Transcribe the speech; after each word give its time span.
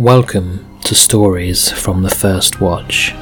Welcome 0.00 0.80
to 0.84 0.94
Stories 0.94 1.70
from 1.70 2.02
the 2.02 2.08
First 2.08 2.58
Watch. 2.58 3.12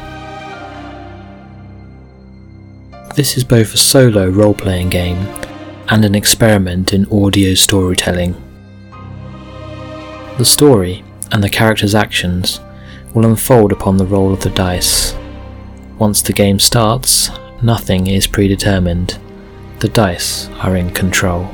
This 3.16 3.36
is 3.36 3.42
both 3.42 3.74
a 3.74 3.76
solo 3.76 4.28
role 4.28 4.54
playing 4.54 4.90
game 4.90 5.16
and 5.88 6.04
an 6.04 6.14
experiment 6.14 6.92
in 6.92 7.10
audio 7.10 7.54
storytelling. 7.54 8.40
The 10.38 10.44
story 10.44 11.02
and 11.32 11.42
the 11.42 11.50
character's 11.50 11.96
actions 11.96 12.60
will 13.12 13.26
unfold 13.26 13.72
upon 13.72 13.96
the 13.96 14.06
roll 14.06 14.32
of 14.32 14.42
the 14.42 14.50
dice. 14.50 15.16
Once 15.98 16.22
the 16.22 16.32
game 16.32 16.60
starts, 16.60 17.28
nothing 17.60 18.06
is 18.06 18.28
predetermined, 18.28 19.18
the 19.80 19.88
dice 19.88 20.48
are 20.60 20.76
in 20.76 20.90
control. 20.90 21.52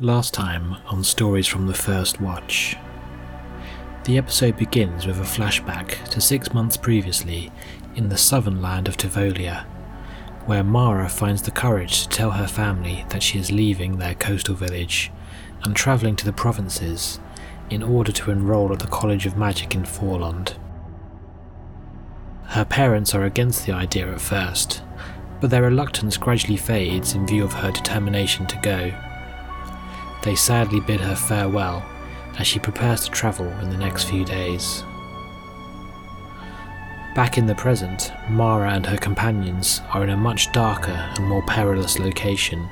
Last 0.00 0.34
time 0.34 0.76
on 0.88 1.02
Stories 1.02 1.46
from 1.46 1.68
the 1.68 1.72
First 1.72 2.20
Watch. 2.20 2.76
The 4.04 4.18
episode 4.18 4.58
begins 4.58 5.06
with 5.06 5.18
a 5.18 5.22
flashback 5.22 6.10
to 6.10 6.20
six 6.20 6.52
months 6.52 6.76
previously 6.76 7.50
in 7.94 8.10
the 8.10 8.18
southern 8.18 8.60
land 8.60 8.88
of 8.88 8.98
Tivolia, 8.98 9.64
where 10.44 10.62
Mara 10.62 11.08
finds 11.08 11.40
the 11.40 11.50
courage 11.50 12.02
to 12.02 12.08
tell 12.10 12.32
her 12.32 12.46
family 12.46 13.06
that 13.08 13.22
she 13.22 13.38
is 13.38 13.50
leaving 13.50 13.96
their 13.96 14.14
coastal 14.14 14.54
village 14.54 15.10
and 15.64 15.74
travelling 15.74 16.16
to 16.16 16.26
the 16.26 16.32
provinces 16.32 17.18
in 17.70 17.82
order 17.82 18.12
to 18.12 18.30
enroll 18.30 18.74
at 18.74 18.80
the 18.80 18.86
College 18.88 19.24
of 19.24 19.38
Magic 19.38 19.74
in 19.74 19.86
Forland. 19.86 20.58
Her 22.48 22.66
parents 22.66 23.14
are 23.14 23.24
against 23.24 23.64
the 23.64 23.72
idea 23.72 24.12
at 24.12 24.20
first, 24.20 24.82
but 25.40 25.48
their 25.48 25.62
reluctance 25.62 26.18
gradually 26.18 26.58
fades 26.58 27.14
in 27.14 27.26
view 27.26 27.44
of 27.44 27.54
her 27.54 27.72
determination 27.72 28.44
to 28.48 28.60
go. 28.62 28.92
They 30.26 30.34
sadly 30.34 30.80
bid 30.80 31.00
her 31.02 31.14
farewell 31.14 31.84
as 32.36 32.48
she 32.48 32.58
prepares 32.58 33.04
to 33.04 33.12
travel 33.12 33.46
in 33.60 33.70
the 33.70 33.76
next 33.76 34.10
few 34.10 34.24
days. 34.24 34.82
Back 37.14 37.38
in 37.38 37.46
the 37.46 37.54
present, 37.54 38.10
Mara 38.28 38.70
and 38.70 38.84
her 38.86 38.96
companions 38.96 39.82
are 39.94 40.02
in 40.02 40.10
a 40.10 40.16
much 40.16 40.50
darker 40.50 40.90
and 40.90 41.28
more 41.28 41.44
perilous 41.46 42.00
location. 42.00 42.68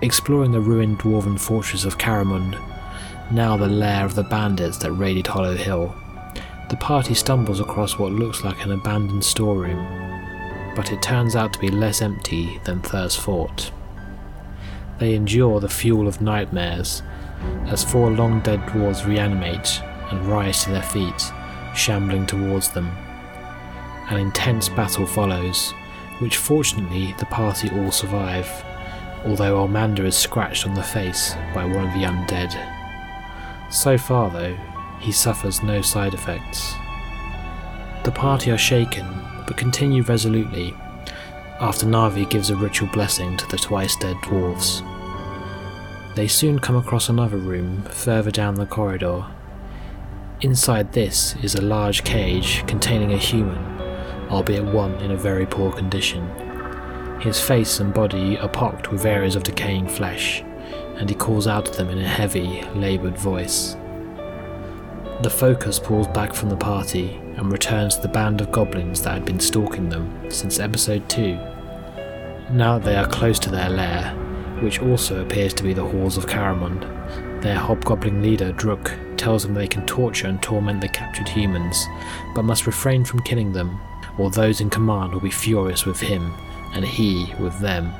Exploring 0.00 0.52
the 0.52 0.60
ruined 0.60 1.00
dwarven 1.00 1.38
fortress 1.38 1.84
of 1.84 1.98
Caramund, 1.98 2.56
now 3.30 3.58
the 3.58 3.68
lair 3.68 4.06
of 4.06 4.14
the 4.14 4.22
bandits 4.22 4.78
that 4.78 4.92
raided 4.92 5.26
Hollow 5.26 5.54
Hill, 5.54 5.94
the 6.70 6.78
party 6.78 7.12
stumbles 7.12 7.60
across 7.60 7.98
what 7.98 8.12
looks 8.12 8.42
like 8.42 8.64
an 8.64 8.72
abandoned 8.72 9.22
storeroom, 9.22 10.72
but 10.74 10.92
it 10.92 11.02
turns 11.02 11.36
out 11.36 11.52
to 11.52 11.58
be 11.58 11.68
less 11.68 12.00
empty 12.00 12.58
than 12.64 12.80
Thur's 12.80 13.14
Fort. 13.14 13.70
They 14.98 15.14
endure 15.14 15.60
the 15.60 15.68
fuel 15.68 16.08
of 16.08 16.22
nightmares 16.22 17.02
as 17.66 17.84
four 17.84 18.10
long 18.10 18.40
dead 18.40 18.60
dwarves 18.60 19.06
reanimate 19.06 19.82
and 20.10 20.26
rise 20.26 20.64
to 20.64 20.70
their 20.70 20.82
feet, 20.82 21.32
shambling 21.74 22.26
towards 22.26 22.70
them. 22.70 22.86
An 24.08 24.18
intense 24.18 24.68
battle 24.68 25.06
follows, 25.06 25.72
which 26.20 26.38
fortunately 26.38 27.14
the 27.18 27.26
party 27.26 27.68
all 27.70 27.90
survive, 27.90 28.48
although 29.24 29.66
Elmander 29.66 30.04
is 30.04 30.16
scratched 30.16 30.66
on 30.66 30.74
the 30.74 30.82
face 30.82 31.34
by 31.52 31.64
one 31.64 31.86
of 31.86 31.92
the 31.92 32.06
undead. 32.06 32.54
So 33.70 33.98
far, 33.98 34.30
though, 34.30 34.56
he 35.00 35.12
suffers 35.12 35.62
no 35.62 35.82
side 35.82 36.14
effects. 36.14 36.72
The 38.04 38.12
party 38.12 38.50
are 38.50 38.58
shaken, 38.58 39.06
but 39.46 39.56
continue 39.56 40.02
resolutely 40.02 40.74
after 41.60 41.86
Navi 41.86 42.28
gives 42.28 42.50
a 42.50 42.56
ritual 42.56 42.88
blessing 42.88 43.36
to 43.38 43.46
the 43.48 43.56
twice 43.56 43.96
dead 43.96 44.16
dwarves. 44.16 44.82
They 46.16 46.28
soon 46.28 46.60
come 46.60 46.76
across 46.76 47.10
another 47.10 47.36
room 47.36 47.82
further 47.90 48.30
down 48.30 48.54
the 48.54 48.64
corridor. 48.64 49.26
Inside 50.40 50.94
this 50.94 51.36
is 51.42 51.54
a 51.54 51.60
large 51.60 52.04
cage 52.04 52.66
containing 52.66 53.12
a 53.12 53.18
human, 53.18 53.58
albeit 54.30 54.64
one 54.64 54.94
in 55.00 55.10
a 55.10 55.16
very 55.16 55.44
poor 55.44 55.70
condition. 55.70 56.26
His 57.20 57.38
face 57.38 57.80
and 57.80 57.92
body 57.92 58.38
are 58.38 58.48
pocked 58.48 58.90
with 58.90 59.04
areas 59.04 59.36
of 59.36 59.42
decaying 59.42 59.88
flesh, 59.88 60.40
and 60.96 61.10
he 61.10 61.14
calls 61.14 61.46
out 61.46 61.66
to 61.66 61.72
them 61.72 61.90
in 61.90 61.98
a 61.98 62.08
heavy, 62.08 62.62
laboured 62.74 63.18
voice. 63.18 63.76
The 65.20 65.28
focus 65.28 65.78
pulls 65.78 66.08
back 66.08 66.32
from 66.32 66.48
the 66.48 66.56
party 66.56 67.20
and 67.36 67.52
returns 67.52 67.96
to 67.96 68.00
the 68.00 68.08
band 68.08 68.40
of 68.40 68.50
goblins 68.50 69.02
that 69.02 69.12
had 69.12 69.26
been 69.26 69.38
stalking 69.38 69.90
them 69.90 70.30
since 70.30 70.60
episode 70.60 71.06
2. 71.10 71.34
Now 72.52 72.78
that 72.78 72.84
they 72.86 72.96
are 72.96 73.06
close 73.06 73.38
to 73.40 73.50
their 73.50 73.68
lair, 73.68 74.25
which 74.62 74.80
also 74.80 75.22
appears 75.22 75.54
to 75.54 75.62
be 75.62 75.72
the 75.72 75.84
halls 75.84 76.16
of 76.16 76.26
Caramund, 76.26 76.82
their 77.42 77.58
hobgoblin 77.58 78.22
leader, 78.22 78.52
Druk, 78.52 79.16
tells 79.16 79.42
them 79.42 79.54
they 79.54 79.68
can 79.68 79.86
torture 79.86 80.26
and 80.26 80.42
torment 80.42 80.80
the 80.80 80.88
captured 80.88 81.28
humans, 81.28 81.86
but 82.34 82.44
must 82.44 82.66
refrain 82.66 83.04
from 83.04 83.22
killing 83.22 83.52
them, 83.52 83.80
or 84.18 84.30
those 84.30 84.60
in 84.60 84.70
command 84.70 85.12
will 85.12 85.20
be 85.20 85.30
furious 85.30 85.86
with 85.86 86.00
him, 86.00 86.34
and 86.74 86.84
he 86.84 87.32
with 87.38 87.58
them. 87.60 87.92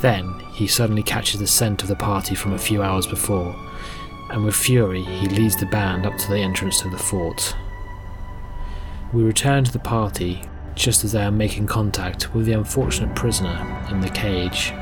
Then, 0.00 0.38
he 0.52 0.66
suddenly 0.66 1.02
catches 1.02 1.40
the 1.40 1.46
scent 1.46 1.82
of 1.82 1.88
the 1.88 1.96
party 1.96 2.34
from 2.34 2.52
a 2.52 2.58
few 2.58 2.82
hours 2.82 3.06
before, 3.06 3.56
and 4.30 4.44
with 4.44 4.54
fury 4.54 5.02
he 5.02 5.28
leads 5.28 5.56
the 5.56 5.66
band 5.66 6.04
up 6.04 6.16
to 6.18 6.28
the 6.28 6.38
entrance 6.38 6.80
to 6.82 6.90
the 6.90 6.98
fort. 6.98 7.56
We 9.12 9.22
return 9.22 9.64
to 9.64 9.72
the 9.72 9.78
party 9.78 10.42
just 10.74 11.02
as 11.02 11.12
they 11.12 11.24
are 11.24 11.32
making 11.32 11.66
contact 11.66 12.34
with 12.34 12.46
the 12.46 12.52
unfortunate 12.52 13.16
prisoner 13.16 13.86
in 13.90 14.00
the 14.00 14.10
cage. 14.10 14.72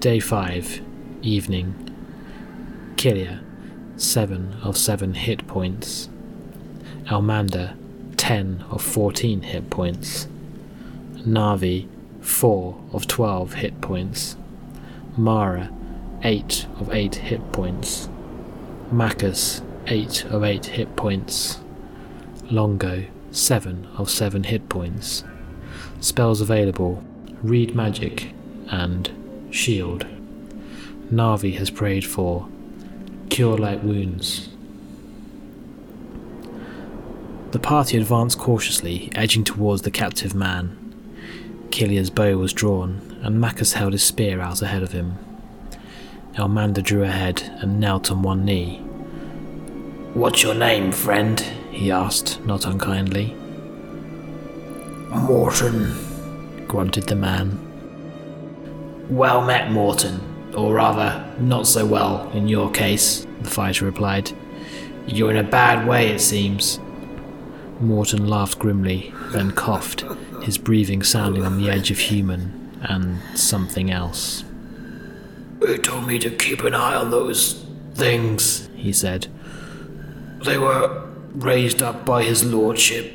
Day 0.00 0.20
5, 0.20 0.80
Evening. 1.22 1.74
Kilia, 2.94 3.42
7 3.96 4.54
of 4.62 4.76
7 4.76 5.14
hit 5.14 5.44
points. 5.48 6.08
Elmander, 7.06 7.76
10 8.16 8.64
of 8.70 8.80
14 8.80 9.42
hit 9.42 9.70
points. 9.70 10.28
Navi, 11.26 11.88
4 12.20 12.80
of 12.92 13.08
12 13.08 13.54
hit 13.54 13.80
points. 13.80 14.36
Mara, 15.16 15.68
8 16.22 16.66
of 16.78 16.94
8 16.94 17.16
hit 17.16 17.50
points. 17.50 18.08
Macus, 18.92 19.62
8 19.88 20.26
of 20.26 20.44
8 20.44 20.66
hit 20.66 20.94
points. 20.94 21.58
Longo, 22.52 23.04
7 23.32 23.88
of 23.96 24.08
7 24.08 24.44
hit 24.44 24.68
points. 24.68 25.24
Spells 25.98 26.40
available 26.40 27.02
Read 27.42 27.74
Magic 27.74 28.32
and 28.70 29.17
Shield. 29.50 30.06
Navi 31.10 31.56
has 31.56 31.70
prayed 31.70 32.04
for 32.04 32.48
Cure 33.30 33.56
Light 33.56 33.82
Wounds. 33.82 34.48
The 37.52 37.58
party 37.58 37.96
advanced 37.96 38.38
cautiously, 38.38 39.10
edging 39.14 39.42
towards 39.42 39.82
the 39.82 39.90
captive 39.90 40.34
man. 40.34 40.76
Kilia's 41.70 42.10
bow 42.10 42.36
was 42.36 42.52
drawn, 42.52 43.18
and 43.22 43.42
Macus 43.42 43.72
held 43.72 43.92
his 43.92 44.02
spear 44.02 44.40
out 44.40 44.60
ahead 44.60 44.82
of 44.82 44.92
him. 44.92 45.16
Elmander 46.34 46.82
drew 46.82 47.04
ahead 47.04 47.42
and 47.60 47.80
knelt 47.80 48.10
on 48.10 48.22
one 48.22 48.44
knee. 48.44 48.78
What's 50.14 50.42
your 50.42 50.54
name, 50.54 50.92
friend? 50.92 51.40
he 51.70 51.90
asked, 51.90 52.44
not 52.44 52.66
unkindly. 52.66 53.34
Morton, 55.08 56.66
grunted 56.66 57.04
the 57.04 57.14
man. 57.14 57.67
Well 59.08 59.42
met, 59.42 59.70
Morton. 59.70 60.20
Or 60.54 60.74
rather, 60.74 61.24
not 61.38 61.66
so 61.66 61.86
well 61.86 62.30
in 62.32 62.48
your 62.48 62.70
case, 62.70 63.26
the 63.42 63.50
fighter 63.50 63.84
replied. 63.84 64.32
You're 65.06 65.30
in 65.30 65.36
a 65.36 65.42
bad 65.42 65.86
way, 65.86 66.08
it 66.08 66.20
seems. 66.20 66.80
Morton 67.80 68.26
laughed 68.26 68.58
grimly, 68.58 69.14
then 69.28 69.52
coughed, 69.52 70.04
his 70.42 70.58
breathing 70.58 71.02
sounding 71.02 71.44
on 71.44 71.58
the 71.60 71.70
edge 71.70 71.90
of 71.90 71.98
human 71.98 72.76
and 72.82 73.18
something 73.38 73.90
else. 73.90 74.44
He 75.66 75.78
told 75.78 76.06
me 76.06 76.18
to 76.18 76.30
keep 76.30 76.64
an 76.64 76.74
eye 76.74 76.94
on 76.94 77.10
those 77.10 77.64
things, 77.94 78.68
he 78.74 78.92
said. 78.92 79.28
They 80.44 80.58
were 80.58 81.06
raised 81.34 81.82
up 81.82 82.04
by 82.04 82.22
his 82.24 82.44
lordship, 82.44 83.12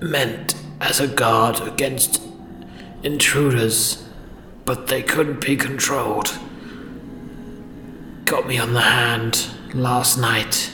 meant 0.00 0.54
as 0.80 1.00
a 1.00 1.08
guard 1.08 1.60
against 1.60 2.22
intruders, 3.02 4.06
but 4.64 4.86
they 4.86 5.02
couldn't 5.02 5.40
be 5.40 5.56
controlled. 5.56 6.38
Got 8.24 8.46
me 8.46 8.58
on 8.58 8.72
the 8.72 8.80
hand 8.80 9.48
last 9.74 10.16
night. 10.18 10.72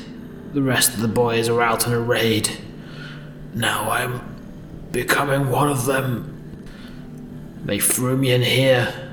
The 0.53 0.63
rest 0.63 0.95
of 0.95 1.01
the 1.01 1.09
boys 1.09 1.49
are 1.49 1.61
out 1.61 1.87
on 1.87 1.93
a 1.93 2.01
raid. 2.01 2.51
Now 3.55 3.91
I'm 3.91 4.21
becoming 4.93 5.51
one 5.51 5.69
of 5.69 5.87
them. 5.87 6.65
They 7.65 7.79
threw 7.79 8.17
me 8.17 8.33
in 8.33 8.43
here. 8.43 9.11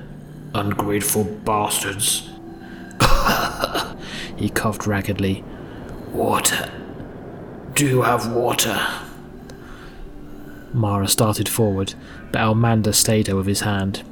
Ungrateful 0.53 1.23
bastards. 1.23 2.29
He 4.37 4.49
coughed 4.49 4.85
raggedly. 4.85 5.43
Water. 6.11 6.69
Do 7.73 7.87
you 7.87 8.01
have 8.01 8.31
water? 8.31 8.85
Mara 10.73 11.07
started 11.07 11.47
forward, 11.47 11.93
but 12.31 12.41
Elmander 12.41 12.93
stayed 12.93 13.27
her 13.27 13.35
with 13.35 13.47
his 13.47 13.61
hand. 13.61 14.03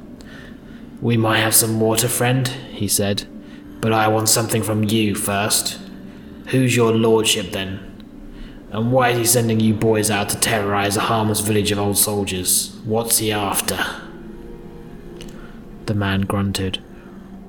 We 1.04 1.18
might 1.18 1.40
have 1.40 1.54
some 1.54 1.80
water, 1.80 2.08
friend, 2.08 2.48
he 2.48 2.88
said, 2.88 3.26
but 3.82 3.92
I 3.92 4.08
want 4.08 4.30
something 4.30 4.62
from 4.62 4.84
you 4.84 5.14
first. 5.14 5.78
Who's 6.46 6.74
your 6.74 6.92
lordship 6.92 7.50
then? 7.50 7.78
And 8.70 8.90
why 8.90 9.10
is 9.10 9.18
he 9.18 9.26
sending 9.26 9.60
you 9.60 9.74
boys 9.74 10.10
out 10.10 10.30
to 10.30 10.40
terrorize 10.40 10.96
a 10.96 11.02
harmless 11.02 11.40
village 11.40 11.70
of 11.70 11.78
old 11.78 11.98
soldiers? 11.98 12.74
What's 12.86 13.18
he 13.18 13.32
after? 13.32 13.78
The 15.84 15.92
man 15.92 16.22
grunted. 16.22 16.82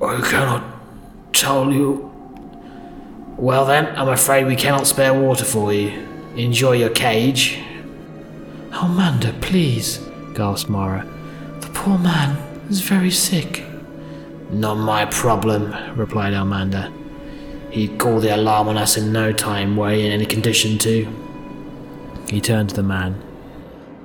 I 0.01 0.19
cannot 0.19 0.63
tell 1.31 1.71
you. 1.71 2.11
Well 3.37 3.65
then, 3.65 3.95
I'm 3.95 4.09
afraid 4.09 4.47
we 4.47 4.57
cannot 4.57 4.85
spare 4.85 5.13
water 5.13 5.45
for 5.45 5.71
you. 5.71 6.05
Enjoy 6.35 6.73
your 6.73 6.89
cage. 6.89 7.57
Elmander, 8.71 9.41
please, 9.41 9.99
gasped 10.33 10.69
Mara. 10.69 11.07
The 11.61 11.69
poor 11.69 11.97
man 11.97 12.54
is 12.69 12.81
very 12.81 13.11
sick. 13.11 13.63
Not 14.49 14.75
my 14.75 15.05
problem, 15.05 15.73
replied 15.97 16.33
Elmander. 16.33 16.91
He'd 17.71 17.99
call 17.99 18.19
the 18.19 18.35
alarm 18.35 18.67
on 18.67 18.77
us 18.77 18.97
in 18.97 19.11
no 19.11 19.31
time, 19.31 19.75
were 19.75 19.91
he 19.91 20.05
in 20.05 20.11
any 20.11 20.25
condition 20.25 20.77
to. 20.79 21.07
He 22.29 22.41
turned 22.41 22.69
to 22.69 22.75
the 22.75 22.83
man. 22.83 23.21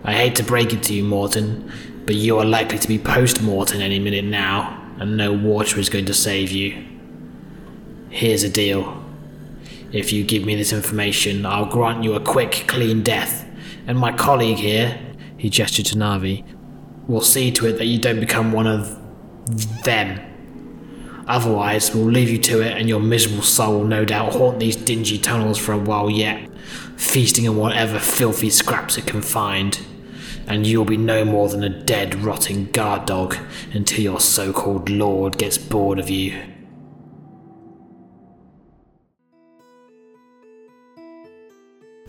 I 0.02 0.14
hate 0.14 0.34
to 0.36 0.42
break 0.42 0.72
it 0.72 0.82
to 0.84 0.94
you, 0.94 1.04
Morton, 1.04 1.70
but 2.06 2.14
you 2.14 2.38
are 2.38 2.44
likely 2.44 2.78
to 2.78 2.88
be 2.88 2.98
post 2.98 3.42
mortem 3.42 3.80
any 3.80 3.98
minute 3.98 4.24
now, 4.24 4.82
and 4.98 5.16
no 5.16 5.32
water 5.32 5.78
is 5.78 5.88
going 5.88 6.06
to 6.06 6.14
save 6.14 6.50
you. 6.50 6.84
Here's 8.08 8.42
a 8.42 8.48
deal. 8.48 9.04
If 9.92 10.12
you 10.12 10.24
give 10.24 10.44
me 10.44 10.56
this 10.56 10.72
information, 10.72 11.46
I'll 11.46 11.66
grant 11.66 12.02
you 12.02 12.14
a 12.14 12.20
quick, 12.20 12.64
clean 12.66 13.02
death, 13.02 13.46
and 13.86 13.98
my 13.98 14.12
colleague 14.12 14.58
here, 14.58 14.98
he 15.36 15.48
gestured 15.48 15.86
to 15.86 15.96
Navi, 15.96 16.44
will 17.10 17.20
see 17.20 17.50
to 17.52 17.66
it 17.66 17.78
that 17.78 17.86
you 17.86 17.98
don't 17.98 18.20
become 18.20 18.52
one 18.52 18.66
of 18.66 18.96
them. 19.84 20.20
Otherwise, 21.26 21.94
we'll 21.94 22.04
leave 22.06 22.30
you 22.30 22.38
to 22.38 22.60
it, 22.60 22.76
and 22.76 22.88
your 22.88 23.00
miserable 23.00 23.42
soul 23.42 23.80
will 23.80 23.86
no 23.86 24.04
doubt 24.04 24.32
haunt 24.32 24.58
these 24.58 24.76
dingy 24.76 25.18
tunnels 25.18 25.58
for 25.58 25.72
a 25.72 25.78
while 25.78 26.10
yet, 26.10 26.48
feasting 26.96 27.48
on 27.48 27.56
whatever 27.56 27.98
filthy 27.98 28.50
scraps 28.50 28.96
it 28.96 29.06
can 29.06 29.22
find. 29.22 29.80
And 30.46 30.66
you'll 30.66 30.84
be 30.84 30.96
no 30.96 31.24
more 31.24 31.48
than 31.48 31.62
a 31.62 31.68
dead, 31.68 32.16
rotting 32.16 32.66
guard 32.72 33.06
dog 33.06 33.36
until 33.72 34.02
your 34.02 34.20
so 34.20 34.52
called 34.52 34.88
lord 34.88 35.38
gets 35.38 35.56
bored 35.56 36.00
of 36.00 36.10
you. 36.10 36.42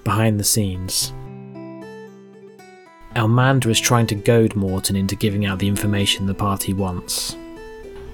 Behind 0.04 0.40
the 0.40 0.44
scenes, 0.44 1.14
Elmander 3.16 3.68
is 3.68 3.80
trying 3.80 4.08
to 4.08 4.16
goad 4.16 4.56
Morton 4.56 4.96
into 4.96 5.18
giving 5.18 5.46
out 5.46 5.60
the 5.60 5.68
information 5.68 6.26
the 6.26 6.34
party 6.34 6.72
wants. 6.72 7.36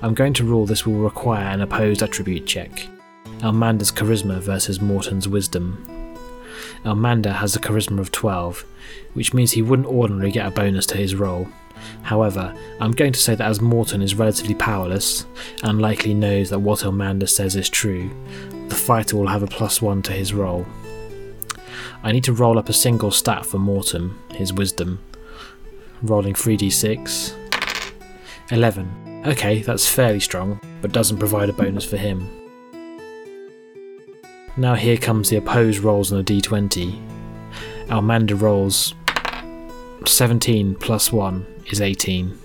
I'm 0.02 0.16
going 0.16 0.34
to 0.34 0.44
rule 0.44 0.66
this 0.66 0.88
will 0.88 0.96
require 0.96 1.46
an 1.46 1.62
opposed 1.62 2.02
attribute 2.02 2.48
check. 2.48 2.72
Elmander's 3.42 3.92
charisma 3.92 4.40
versus 4.40 4.82
Morton's 4.82 5.28
wisdom. 5.28 6.18
Elmander 6.84 7.36
has 7.36 7.56
a 7.56 7.60
charisma 7.60 8.00
of 8.00 8.12
12, 8.12 8.66
which 9.14 9.36
means 9.36 9.52
he 9.52 9.62
wouldn't 9.62 9.88
ordinarily 9.88 10.32
get 10.32 10.48
a 10.48 10.52
bonus 10.52 10.88
to 10.88 10.98
his 10.98 11.14
roll. 11.14 11.48
However, 12.02 12.56
I'm 12.80 12.92
going 12.92 13.14
to 13.14 13.20
say 13.20 13.36
that 13.36 13.48
as 13.48 13.62
Morton 13.62 14.02
is 14.02 14.16
relatively 14.16 14.56
powerless, 14.56 15.28
and 15.62 15.80
likely 15.80 16.16
knows 16.16 16.50
that 16.50 16.60
what 16.60 16.80
Elmander 16.80 17.30
says 17.30 17.56
is 17.56 17.70
true, 17.70 18.10
the 18.68 18.76
fighter 18.76 19.16
will 19.16 19.28
have 19.28 19.44
a 19.44 19.48
plus 19.48 19.80
1 19.80 20.02
to 20.04 20.12
his 20.12 20.34
roll. 20.34 20.66
I 22.04 22.12
need 22.12 22.24
to 22.26 22.34
roll 22.34 22.58
up 22.58 22.70
a 22.70 22.74
single 22.74 23.12
stat 23.12 23.46
for 23.46 23.60
Morton, 23.60 24.16
his 24.34 24.54
wisdom. 24.54 25.00
Rolling 26.02 26.34
3d6. 26.34 27.34
11. 28.52 29.24
Okay, 29.28 29.62
that's 29.62 29.90
fairly 29.90 30.20
strong, 30.20 30.60
but 30.82 30.92
doesn't 30.92 31.18
provide 31.18 31.50
a 31.50 31.54
bonus 31.54 31.84
for 31.84 31.98
him. 31.98 32.30
Now 34.56 34.76
here 34.76 34.98
comes 34.98 35.30
the 35.30 35.38
opposed 35.38 35.80
rolls 35.80 36.12
on 36.12 36.20
a 36.20 36.24
d20. 36.24 37.00
Elmander 37.88 38.40
rolls 38.40 38.94
17 40.06 40.76
plus 40.76 41.12
1 41.12 41.46
is 41.68 41.82
18. 41.82 42.38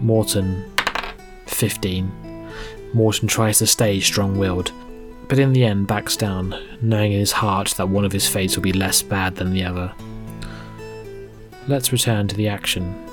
Morton 0.00 0.72
15. 1.46 2.48
Morton 2.94 3.28
tries 3.28 3.58
to 3.58 3.66
stay 3.66 4.00
strong 4.00 4.38
willed, 4.38 4.72
but 5.28 5.38
in 5.38 5.52
the 5.52 5.64
end 5.64 5.86
backs 5.86 6.16
down, 6.16 6.58
knowing 6.80 7.12
in 7.12 7.20
his 7.20 7.32
heart 7.32 7.74
that 7.76 7.88
one 7.88 8.04
of 8.04 8.12
his 8.12 8.26
fates 8.26 8.56
will 8.56 8.62
be 8.62 8.72
less 8.72 9.02
bad 9.02 9.36
than 9.36 9.52
the 9.52 9.62
other. 9.62 9.92
Let's 11.68 11.92
return 11.92 12.28
to 12.28 12.34
the 12.34 12.48
action. 12.48 13.04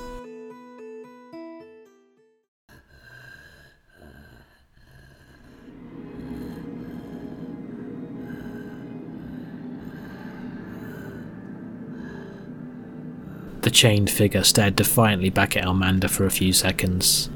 The 13.60 13.70
chained 13.70 14.08
figure 14.08 14.44
stared 14.44 14.76
defiantly 14.76 15.28
back 15.28 15.56
at 15.56 15.64
Elmander 15.64 16.08
for 16.08 16.24
a 16.24 16.30
few 16.30 16.54
seconds, 16.54 17.28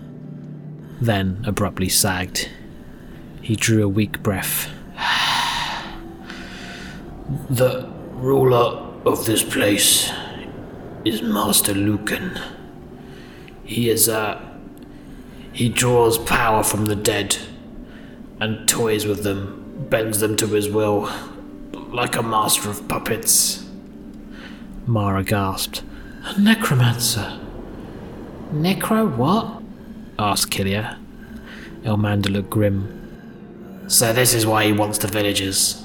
then 1.03 1.43
abruptly 1.45 1.89
sagged. 1.91 2.49
He 3.51 3.57
drew 3.57 3.83
a 3.83 3.89
weak 3.89 4.23
breath. 4.23 4.71
the 7.51 7.91
ruler 8.13 8.81
of 9.05 9.27
this 9.27 9.43
place 9.43 10.13
is 11.05 11.21
Master 11.21 11.75
Lucan. 11.75 12.39
He 13.65 13.91
is 13.91 14.07
a. 14.07 14.17
Uh, 14.17 14.45
he 15.53 15.69
draws 15.69 16.17
power 16.17 16.63
from 16.63 16.87
the 16.87 16.95
dead 16.95 17.39
and 18.39 18.69
toys 18.69 19.05
with 19.05 19.25
them, 19.25 19.89
bends 19.91 20.21
them 20.21 20.37
to 20.37 20.47
his 20.47 20.69
will, 20.69 21.11
like 21.73 22.15
a 22.15 22.23
master 22.23 22.71
of 22.71 22.87
puppets. 22.87 23.69
Mara 24.87 25.25
gasped. 25.25 25.83
A 26.23 26.41
necromancer. 26.41 27.41
Necro 28.53 29.13
what? 29.17 29.61
asked 30.21 30.53
Killia. 30.53 31.01
Elmander 31.83 32.31
looked 32.31 32.51
grim. 32.51 33.00
So 33.91 34.13
this 34.13 34.35
is 34.35 34.47
why 34.47 34.65
he 34.67 34.73
wants 34.73 34.99
the 34.99 35.09
villagers. 35.09 35.85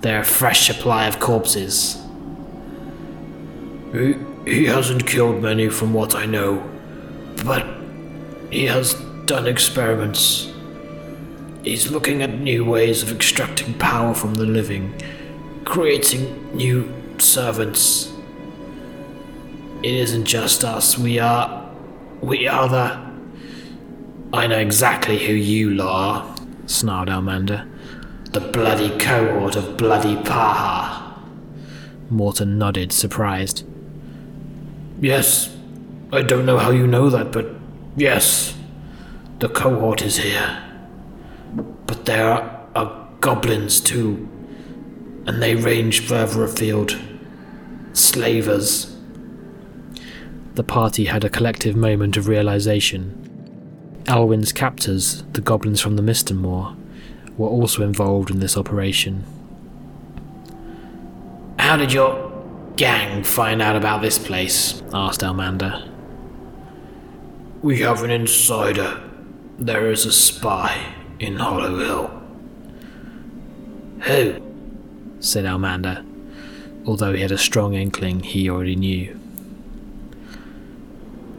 They're 0.00 0.22
a 0.22 0.24
fresh 0.24 0.66
supply 0.66 1.06
of 1.06 1.20
corpses. 1.20 2.00
He, 3.92 4.14
he 4.44 4.64
hasn't 4.64 5.06
killed 5.06 5.42
many 5.42 5.68
from 5.68 5.92
what 5.92 6.14
I 6.14 6.26
know, 6.26 6.68
but 7.44 7.66
he 8.50 8.64
has 8.64 8.94
done 9.26 9.46
experiments. 9.46 10.50
He's 11.62 11.90
looking 11.90 12.22
at 12.22 12.30
new 12.30 12.64
ways 12.64 13.02
of 13.02 13.12
extracting 13.12 13.74
power 13.74 14.14
from 14.14 14.34
the 14.34 14.46
living, 14.46 14.94
creating 15.64 16.56
new 16.56 16.92
servants 17.18 18.12
it 19.82 19.94
isn't 19.94 20.24
just 20.24 20.64
us. 20.64 20.98
We 20.98 21.20
are. 21.20 21.70
We 22.20 22.48
are 22.48 22.68
the. 22.68 23.08
I 24.32 24.48
know 24.48 24.58
exactly 24.58 25.24
who 25.24 25.32
you 25.32 25.80
are, 25.80 26.34
snarled 26.68 27.08
Elmander. 27.08 27.68
The 28.32 28.40
bloody 28.40 28.96
cohort 28.98 29.56
of 29.56 29.76
bloody 29.76 30.16
Paha. 30.16 31.14
Morton 32.10 32.58
nodded, 32.58 32.92
surprised. 32.92 33.66
Yes, 35.00 35.54
I 36.12 36.22
don't 36.22 36.46
know 36.46 36.58
how 36.58 36.70
you 36.70 36.86
know 36.86 37.10
that, 37.10 37.32
but 37.32 37.46
yes, 37.96 38.54
the 39.40 39.48
cohort 39.48 40.02
is 40.02 40.18
here. 40.18 40.62
But 41.86 42.04
there 42.04 42.30
are, 42.30 42.66
are 42.74 43.08
goblins 43.20 43.80
too, 43.80 44.28
and 45.26 45.42
they 45.42 45.54
range 45.54 46.06
further 46.06 46.44
afield. 46.44 46.96
Slavers 47.92 48.94
the 50.58 50.64
party 50.64 51.04
had 51.04 51.22
a 51.22 51.30
collective 51.30 51.76
moment 51.76 52.16
of 52.16 52.26
realization. 52.26 53.27
Alwyn's 54.08 54.52
captors, 54.52 55.22
the 55.34 55.40
goblins 55.40 55.80
from 55.80 55.96
the 55.96 56.02
Mistinmoor, 56.02 56.74
were 57.36 57.48
also 57.48 57.82
involved 57.82 58.30
in 58.30 58.40
this 58.40 58.56
operation. 58.56 59.24
How 61.58 61.76
did 61.76 61.92
your 61.92 62.32
gang 62.76 63.22
find 63.22 63.62
out 63.62 63.76
about 63.76 64.02
this 64.02 64.18
place? 64.18 64.82
asked 64.92 65.20
Elmander. 65.20 65.88
We 67.62 67.80
have 67.80 68.02
an 68.02 68.10
insider. 68.10 69.00
There 69.58 69.90
is 69.90 70.06
a 70.06 70.12
spy 70.12 70.94
in 71.20 71.36
Hollow 71.36 71.78
Hill. 71.78 72.22
Who? 74.02 74.42
said 75.20 75.44
Elmander, 75.44 76.04
although 76.86 77.12
he 77.12 77.20
had 77.20 77.32
a 77.32 77.38
strong 77.38 77.74
inkling 77.74 78.20
he 78.20 78.48
already 78.48 78.76
knew 78.76 79.18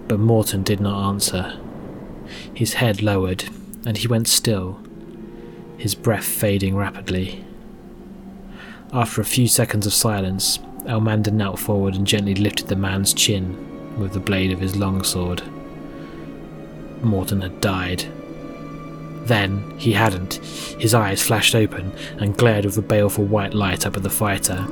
but 0.10 0.20
Morton 0.20 0.64
did 0.64 0.82
not 0.82 1.08
answer. 1.08 1.56
His 2.54 2.74
head 2.74 3.02
lowered, 3.02 3.46
and 3.86 3.98
he 3.98 4.08
went 4.08 4.28
still. 4.28 4.80
his 5.78 5.96
breath 5.96 6.26
fading 6.26 6.76
rapidly. 6.76 7.44
After 8.92 9.22
a 9.22 9.26
few 9.26 9.48
seconds 9.48 9.88
of 9.88 9.94
silence, 9.94 10.60
Elmander 10.86 11.32
knelt 11.32 11.58
forward 11.60 11.96
and 11.96 12.06
gently 12.06 12.36
lifted 12.36 12.68
the 12.68 12.76
man's 12.76 13.14
chin 13.14 13.98
with 13.98 14.14
the 14.14 14.20
blade 14.20 14.52
of 14.52 14.60
his 14.60 14.76
longsword. 14.76 15.42
Morton 17.02 17.42
had 17.42 17.62
died. 17.62 18.04
Then, 19.26 19.74
he 19.78 19.94
hadn't. 19.94 20.36
His 20.80 20.94
eyes 20.94 21.22
flashed 21.22 21.56
open 21.56 21.94
and 22.18 22.36
glared 22.36 22.66
with 22.66 22.78
a 22.78 22.82
baleful 22.82 23.26
white 23.26 23.54
light 23.54 23.86
up 23.86 23.96
at 23.96 24.04
the 24.04 24.10
fighter. 24.10 24.68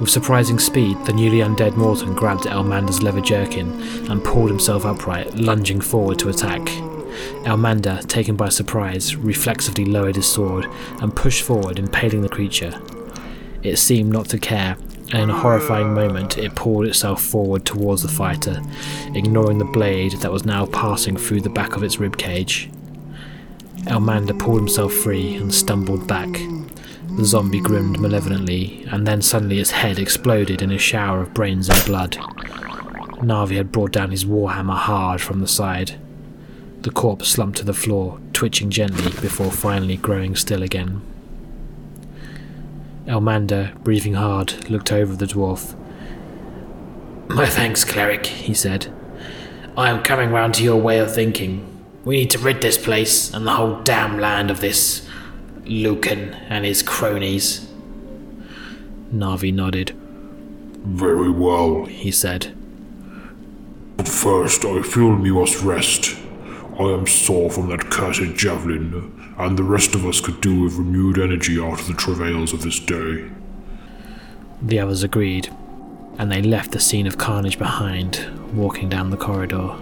With 0.00 0.10
surprising 0.10 0.58
speed, 0.58 0.96
the 1.04 1.12
newly 1.12 1.38
undead 1.38 1.76
Morton 1.76 2.14
grabbed 2.14 2.44
Elmander's 2.44 3.02
leather 3.02 3.20
jerkin 3.20 3.80
and 4.10 4.24
pulled 4.24 4.50
himself 4.50 4.84
upright, 4.84 5.34
lunging 5.36 5.80
forward 5.80 6.18
to 6.20 6.28
attack. 6.28 6.60
Elmander, 7.44 8.06
taken 8.08 8.36
by 8.36 8.48
surprise, 8.48 9.16
reflexively 9.16 9.84
lowered 9.84 10.16
his 10.16 10.26
sword 10.26 10.66
and 11.00 11.14
pushed 11.14 11.42
forward, 11.42 11.78
impaling 11.78 12.22
the 12.22 12.28
creature. 12.28 12.80
It 13.62 13.76
seemed 13.76 14.12
not 14.12 14.26
to 14.30 14.38
care, 14.38 14.76
and 15.12 15.22
in 15.22 15.30
a 15.30 15.38
horrifying 15.38 15.94
moment 15.94 16.38
it 16.38 16.54
pulled 16.54 16.86
itself 16.86 17.22
forward 17.22 17.64
towards 17.64 18.02
the 18.02 18.08
fighter, 18.08 18.62
ignoring 19.14 19.58
the 19.58 19.64
blade 19.64 20.12
that 20.20 20.32
was 20.32 20.44
now 20.44 20.66
passing 20.66 21.16
through 21.16 21.42
the 21.42 21.50
back 21.50 21.76
of 21.76 21.82
its 21.82 21.96
ribcage. 21.96 22.72
Elmander 23.84 24.38
pulled 24.38 24.58
himself 24.58 24.92
free 24.92 25.34
and 25.34 25.52
stumbled 25.52 26.06
back. 26.06 26.28
The 27.16 27.24
zombie 27.26 27.60
grinned 27.60 28.00
malevolently, 28.00 28.86
and 28.90 29.06
then 29.06 29.20
suddenly 29.20 29.58
its 29.58 29.70
head 29.70 29.98
exploded 29.98 30.62
in 30.62 30.72
a 30.72 30.78
shower 30.78 31.20
of 31.20 31.34
brains 31.34 31.68
and 31.68 31.84
blood. 31.84 32.12
Navi 33.20 33.56
had 33.56 33.70
brought 33.70 33.92
down 33.92 34.10
his 34.10 34.24
warhammer 34.24 34.76
hard 34.76 35.20
from 35.20 35.40
the 35.40 35.46
side. 35.46 36.00
The 36.80 36.90
corpse 36.90 37.28
slumped 37.28 37.58
to 37.58 37.64
the 37.64 37.74
floor, 37.74 38.18
twitching 38.32 38.70
gently 38.70 39.12
before 39.20 39.52
finally 39.52 39.96
growing 39.96 40.34
still 40.34 40.62
again. 40.62 41.02
Elmander, 43.06 43.78
breathing 43.84 44.14
hard, 44.14 44.68
looked 44.70 44.90
over 44.90 45.14
the 45.14 45.26
dwarf. 45.26 45.76
My 47.28 47.46
thanks, 47.46 47.84
cleric, 47.84 48.26
he 48.26 48.54
said. 48.54 48.92
I 49.76 49.90
am 49.90 50.02
coming 50.02 50.30
round 50.30 50.54
to 50.54 50.64
your 50.64 50.80
way 50.80 50.98
of 50.98 51.14
thinking. 51.14 51.68
We 52.04 52.16
need 52.16 52.30
to 52.30 52.38
rid 52.38 52.62
this 52.62 52.78
place 52.78 53.32
and 53.32 53.46
the 53.46 53.52
whole 53.52 53.80
damn 53.82 54.18
land 54.18 54.50
of 54.50 54.60
this 54.60 55.08
Lucan 55.64 56.34
and 56.48 56.64
his 56.64 56.82
cronies. 56.82 57.68
Navi 59.12 59.52
nodded. 59.52 59.94
Very 60.84 61.30
well, 61.30 61.84
he 61.84 62.10
said. 62.10 62.54
But 63.96 64.08
first, 64.08 64.64
I 64.64 64.82
feel 64.82 65.14
we 65.14 65.30
must 65.30 65.62
rest. 65.62 66.16
I 66.78 66.84
am 66.84 67.06
sore 67.06 67.50
from 67.50 67.68
that 67.68 67.90
cursed 67.90 68.34
javelin, 68.34 69.34
and 69.38 69.58
the 69.58 69.62
rest 69.62 69.94
of 69.94 70.06
us 70.06 70.20
could 70.20 70.40
do 70.40 70.62
with 70.62 70.74
renewed 70.74 71.18
energy 71.18 71.62
after 71.62 71.92
the 71.92 71.98
travails 71.98 72.52
of 72.52 72.62
this 72.62 72.80
day. 72.80 73.30
The 74.60 74.80
others 74.80 75.02
agreed, 75.02 75.54
and 76.18 76.32
they 76.32 76.42
left 76.42 76.72
the 76.72 76.80
scene 76.80 77.06
of 77.06 77.18
carnage 77.18 77.58
behind, 77.58 78.26
walking 78.54 78.88
down 78.88 79.10
the 79.10 79.16
corridor. 79.16 79.76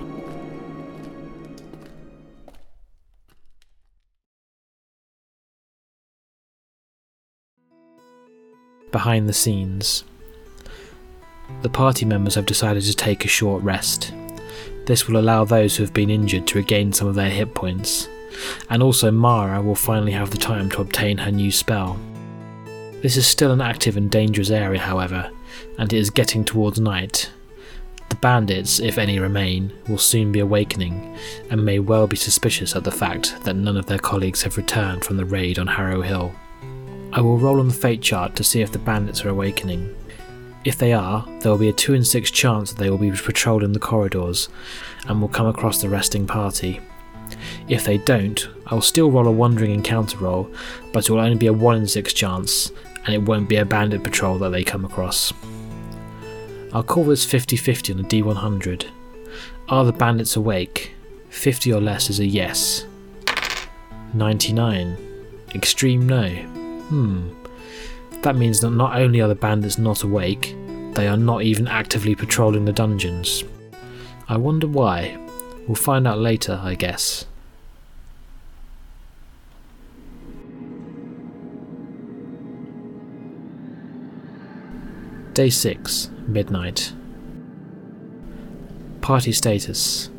Behind 8.92 9.28
the 9.28 9.32
scenes, 9.32 10.04
the 11.62 11.68
party 11.68 12.04
members 12.04 12.34
have 12.34 12.46
decided 12.46 12.82
to 12.82 12.94
take 12.94 13.24
a 13.24 13.28
short 13.28 13.62
rest. 13.62 14.12
This 14.86 15.06
will 15.06 15.20
allow 15.20 15.44
those 15.44 15.76
who 15.76 15.84
have 15.84 15.94
been 15.94 16.10
injured 16.10 16.46
to 16.48 16.58
regain 16.58 16.92
some 16.92 17.06
of 17.06 17.14
their 17.14 17.30
hit 17.30 17.54
points, 17.54 18.08
and 18.68 18.82
also 18.82 19.10
Mara 19.10 19.62
will 19.62 19.76
finally 19.76 20.12
have 20.12 20.30
the 20.30 20.38
time 20.38 20.68
to 20.70 20.80
obtain 20.80 21.18
her 21.18 21.30
new 21.30 21.52
spell. 21.52 22.00
This 23.02 23.16
is 23.16 23.26
still 23.26 23.52
an 23.52 23.60
active 23.60 23.96
and 23.96 24.10
dangerous 24.10 24.50
area, 24.50 24.80
however, 24.80 25.30
and 25.78 25.92
it 25.92 25.96
is 25.96 26.10
getting 26.10 26.44
towards 26.44 26.80
night. 26.80 27.30
The 28.08 28.16
bandits, 28.16 28.80
if 28.80 28.98
any 28.98 29.20
remain, 29.20 29.72
will 29.88 29.98
soon 29.98 30.32
be 30.32 30.40
awakening, 30.40 31.16
and 31.48 31.64
may 31.64 31.78
well 31.78 32.08
be 32.08 32.16
suspicious 32.16 32.74
at 32.74 32.82
the 32.82 32.90
fact 32.90 33.44
that 33.44 33.54
none 33.54 33.76
of 33.76 33.86
their 33.86 33.98
colleagues 33.98 34.42
have 34.42 34.56
returned 34.56 35.04
from 35.04 35.16
the 35.16 35.24
raid 35.24 35.60
on 35.60 35.68
Hollow 35.68 36.02
Hill. 36.02 36.34
I 37.12 37.20
will 37.20 37.38
roll 37.38 37.58
on 37.58 37.66
the 37.66 37.74
fate 37.74 38.02
chart 38.02 38.36
to 38.36 38.44
see 38.44 38.60
if 38.60 38.70
the 38.70 38.78
bandits 38.78 39.24
are 39.24 39.30
awakening. 39.30 39.94
If 40.64 40.78
they 40.78 40.92
are, 40.92 41.26
there 41.40 41.50
will 41.50 41.58
be 41.58 41.68
a 41.68 41.72
2 41.72 41.94
in 41.94 42.04
6 42.04 42.30
chance 42.30 42.72
that 42.72 42.78
they 42.78 42.88
will 42.88 42.98
be 42.98 43.10
patrolling 43.10 43.72
the 43.72 43.80
corridors 43.80 44.48
and 45.08 45.20
will 45.20 45.28
come 45.28 45.46
across 45.46 45.80
the 45.80 45.88
resting 45.88 46.26
party. 46.26 46.80
If 47.66 47.84
they 47.84 47.98
don't, 47.98 48.48
I 48.66 48.74
will 48.74 48.82
still 48.82 49.10
roll 49.10 49.26
a 49.26 49.32
wandering 49.32 49.72
encounter 49.72 50.18
roll, 50.18 50.50
but 50.92 51.08
it 51.08 51.12
will 51.12 51.20
only 51.20 51.36
be 51.36 51.48
a 51.48 51.52
1 51.52 51.76
in 51.76 51.86
6 51.88 52.12
chance, 52.12 52.70
and 53.06 53.14
it 53.14 53.22
won't 53.22 53.48
be 53.48 53.56
a 53.56 53.64
bandit 53.64 54.04
patrol 54.04 54.38
that 54.38 54.50
they 54.50 54.62
come 54.62 54.84
across. 54.84 55.32
I'll 56.72 56.84
call 56.84 57.04
this 57.04 57.24
50 57.24 57.56
50 57.56 57.94
on 57.94 58.00
a 58.00 58.02
D100. 58.04 58.86
Are 59.68 59.84
the 59.84 59.92
bandits 59.92 60.36
awake? 60.36 60.92
50 61.30 61.72
or 61.72 61.80
less 61.80 62.08
is 62.10 62.20
a 62.20 62.26
yes. 62.26 62.86
99. 64.14 64.96
Extreme 65.54 66.06
no. 66.06 66.59
Hmm. 66.90 67.28
That 68.22 68.34
means 68.34 68.60
that 68.60 68.70
not 68.70 68.96
only 68.96 69.20
are 69.20 69.28
the 69.28 69.34
bandits 69.36 69.78
not 69.78 70.02
awake, 70.02 70.56
they 70.94 71.06
are 71.06 71.16
not 71.16 71.42
even 71.42 71.68
actively 71.68 72.16
patrolling 72.16 72.64
the 72.64 72.72
dungeons. 72.72 73.44
I 74.28 74.36
wonder 74.36 74.66
why. 74.66 75.16
We'll 75.68 75.76
find 75.76 76.06
out 76.06 76.18
later, 76.18 76.60
I 76.62 76.74
guess. 76.74 77.26
Day 85.32 85.48
6, 85.48 86.10
midnight. 86.26 86.92
Party 89.00 89.30
status 89.30 90.10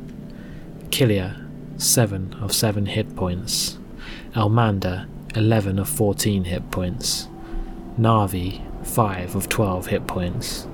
Killia, 0.90 1.50
7 1.80 2.34
of 2.36 2.54
7 2.54 2.86
hit 2.86 3.13
points. 3.16 3.78
Elmander, 4.36 5.08
11 5.35 5.79
of 5.79 5.89
14 5.89 6.43
hit 6.45 6.71
points. 6.71 7.27
Navi, 8.00 8.61
5 8.85 9.35
of 9.35 9.50
12 9.50 9.88
hit 9.88 10.07
points. 10.07 10.67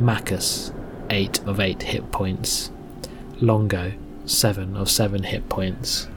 Macus, 0.00 0.72
8 1.10 1.40
of 1.46 1.60
8 1.60 1.82
hit 1.82 2.10
points. 2.10 2.70
Longo, 3.40 3.92
7 4.26 4.76
of 4.76 4.90
7 4.90 5.22
hit 5.24 5.48
points. 5.48 6.08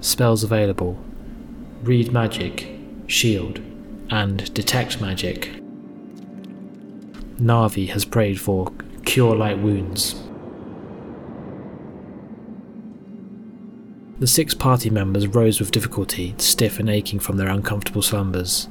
Spells 0.00 0.42
available 0.42 0.98
Read 1.82 2.12
Magic, 2.12 2.68
Shield, 3.06 3.60
and 4.10 4.52
Detect 4.54 5.00
Magic. 5.00 5.50
Navi 7.38 7.88
has 7.88 8.04
prayed 8.04 8.40
for 8.40 8.72
Cure 9.04 9.34
Light 9.34 9.58
Wounds. 9.58 10.14
The 14.22 14.28
six 14.28 14.54
party 14.54 14.88
members 14.88 15.26
rose 15.26 15.58
with 15.58 15.72
difficulty, 15.72 16.36
stiff 16.38 16.78
and 16.78 16.88
aching 16.88 17.18
from 17.18 17.38
their 17.38 17.48
uncomfortable 17.48 18.02
slumbers. 18.02 18.68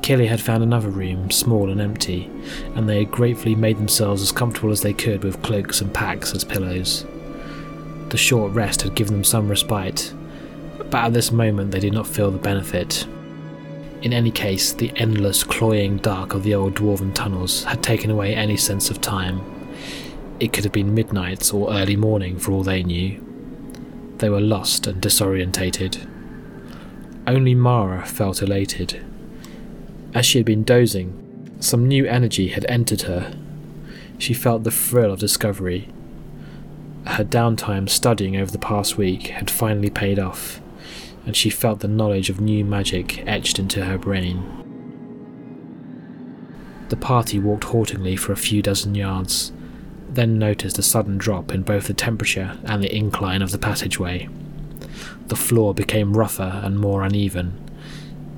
Killia 0.00 0.28
had 0.28 0.40
found 0.40 0.62
another 0.62 0.88
room, 0.88 1.30
small 1.30 1.68
and 1.68 1.78
empty, 1.78 2.30
and 2.74 2.88
they 2.88 3.00
had 3.00 3.10
gratefully 3.10 3.54
made 3.54 3.76
themselves 3.76 4.22
as 4.22 4.32
comfortable 4.32 4.70
as 4.70 4.80
they 4.80 4.94
could 4.94 5.22
with 5.22 5.42
cloaks 5.42 5.82
and 5.82 5.92
packs 5.92 6.34
as 6.34 6.42
pillows. 6.42 7.04
The 8.08 8.16
short 8.16 8.50
rest 8.54 8.80
had 8.80 8.94
given 8.94 9.12
them 9.12 9.24
some 9.24 9.46
respite, 9.46 10.14
but 10.78 10.94
at 11.04 11.12
this 11.12 11.30
moment 11.30 11.70
they 11.70 11.80
did 11.80 11.92
not 11.92 12.06
feel 12.06 12.30
the 12.30 12.38
benefit. 12.38 13.06
In 14.00 14.14
any 14.14 14.30
case, 14.30 14.72
the 14.72 14.90
endless, 14.96 15.44
cloying 15.44 15.98
dark 15.98 16.32
of 16.32 16.44
the 16.44 16.54
old 16.54 16.76
dwarven 16.76 17.12
tunnels 17.12 17.64
had 17.64 17.82
taken 17.82 18.10
away 18.10 18.34
any 18.34 18.56
sense 18.56 18.88
of 18.88 19.02
time. 19.02 19.42
It 20.40 20.54
could 20.54 20.64
have 20.64 20.72
been 20.72 20.94
midnight 20.94 21.52
or 21.52 21.74
early 21.74 21.96
morning 21.96 22.38
for 22.38 22.50
all 22.52 22.62
they 22.62 22.82
knew. 22.82 23.33
They 24.24 24.30
were 24.30 24.40
lost 24.40 24.86
and 24.86 25.02
disorientated. 25.02 26.08
Only 27.26 27.54
Mara 27.54 28.06
felt 28.06 28.40
elated. 28.40 29.04
As 30.14 30.24
she 30.24 30.38
had 30.38 30.46
been 30.46 30.64
dozing, 30.64 31.54
some 31.60 31.86
new 31.86 32.06
energy 32.06 32.48
had 32.48 32.64
entered 32.66 33.02
her. 33.02 33.36
She 34.16 34.32
felt 34.32 34.64
the 34.64 34.70
thrill 34.70 35.12
of 35.12 35.18
discovery. 35.18 35.90
Her 37.06 37.22
downtime 37.22 37.86
studying 37.86 38.34
over 38.34 38.50
the 38.50 38.56
past 38.56 38.96
week 38.96 39.26
had 39.26 39.50
finally 39.50 39.90
paid 39.90 40.18
off, 40.18 40.58
and 41.26 41.36
she 41.36 41.50
felt 41.50 41.80
the 41.80 41.86
knowledge 41.86 42.30
of 42.30 42.40
new 42.40 42.64
magic 42.64 43.22
etched 43.26 43.58
into 43.58 43.84
her 43.84 43.98
brain. 43.98 44.42
The 46.88 46.96
party 46.96 47.38
walked 47.38 47.64
haltingly 47.64 48.16
for 48.16 48.32
a 48.32 48.36
few 48.36 48.62
dozen 48.62 48.94
yards, 48.94 49.52
then 50.14 50.38
noticed 50.38 50.78
a 50.78 50.82
sudden 50.82 51.18
drop 51.18 51.52
in 51.52 51.62
both 51.62 51.86
the 51.86 51.94
temperature 51.94 52.58
and 52.64 52.82
the 52.82 52.94
incline 52.94 53.42
of 53.42 53.50
the 53.50 53.58
passageway. 53.58 54.28
The 55.26 55.36
floor 55.36 55.74
became 55.74 56.16
rougher 56.16 56.60
and 56.62 56.78
more 56.78 57.02
uneven, 57.02 57.60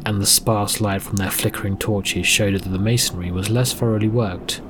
and 0.04 0.20
the 0.20 0.26
sparse 0.26 0.80
light 0.80 1.02
from 1.02 1.16
their 1.16 1.30
flickering 1.30 1.76
torches 1.76 2.26
showed 2.26 2.54
that 2.54 2.68
the 2.68 2.78
masonry 2.78 3.30
was 3.30 3.50
less 3.50 3.72
thoroughly 3.72 4.08
worked, 4.08 4.60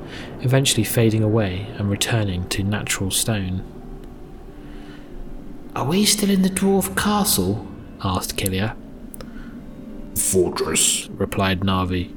eventually 0.40 0.84
fading 0.84 1.22
away 1.22 1.66
and 1.76 1.90
returning 1.90 2.48
to 2.48 2.62
natural 2.62 3.10
stone. 3.10 3.62
Are 5.74 5.84
we 5.84 6.06
still 6.06 6.30
in 6.30 6.42
the 6.42 6.48
dwarf 6.48 6.96
castle? 6.96 7.66
asked 8.02 8.36
Kilia. 8.36 8.74
Fortress, 10.16 11.06
replied 11.10 11.60
Navi. 11.60 12.14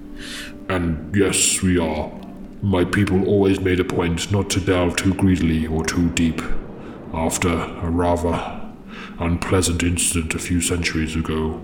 And 0.69 1.13
yes, 1.13 1.61
we 1.61 1.77
are. 1.77 2.18
My 2.61 2.83
people 2.83 3.25
always 3.25 3.61
made 3.61 3.79
a 3.79 3.85
point 3.85 4.31
not 4.33 4.49
to 4.49 4.59
delve 4.59 4.97
too 4.97 5.13
greedily 5.13 5.65
or 5.65 5.85
too 5.85 6.09
deep. 6.09 6.41
After 7.13 7.49
a 7.49 7.89
rather 7.89 8.59
unpleasant 9.17 9.81
incident 9.81 10.35
a 10.35 10.39
few 10.39 10.59
centuries 10.59 11.15
ago, 11.15 11.61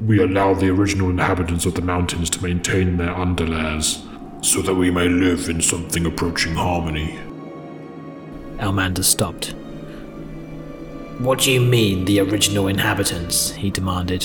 we 0.00 0.22
allowed 0.22 0.60
the 0.60 0.70
original 0.70 1.10
inhabitants 1.10 1.66
of 1.66 1.74
the 1.74 1.82
mountains 1.82 2.30
to 2.30 2.42
maintain 2.42 2.96
their 2.96 3.14
underlairs 3.14 4.04
so 4.44 4.62
that 4.62 4.74
we 4.74 4.90
may 4.90 5.08
live 5.08 5.50
in 5.50 5.60
something 5.60 6.06
approaching 6.06 6.54
harmony. 6.54 7.18
Elmander 8.58 9.04
stopped. 9.04 9.54
What 11.18 11.40
do 11.40 11.52
you 11.52 11.60
mean, 11.60 12.06
the 12.06 12.20
original 12.20 12.68
inhabitants? 12.68 13.50
he 13.50 13.70
demanded. 13.70 14.24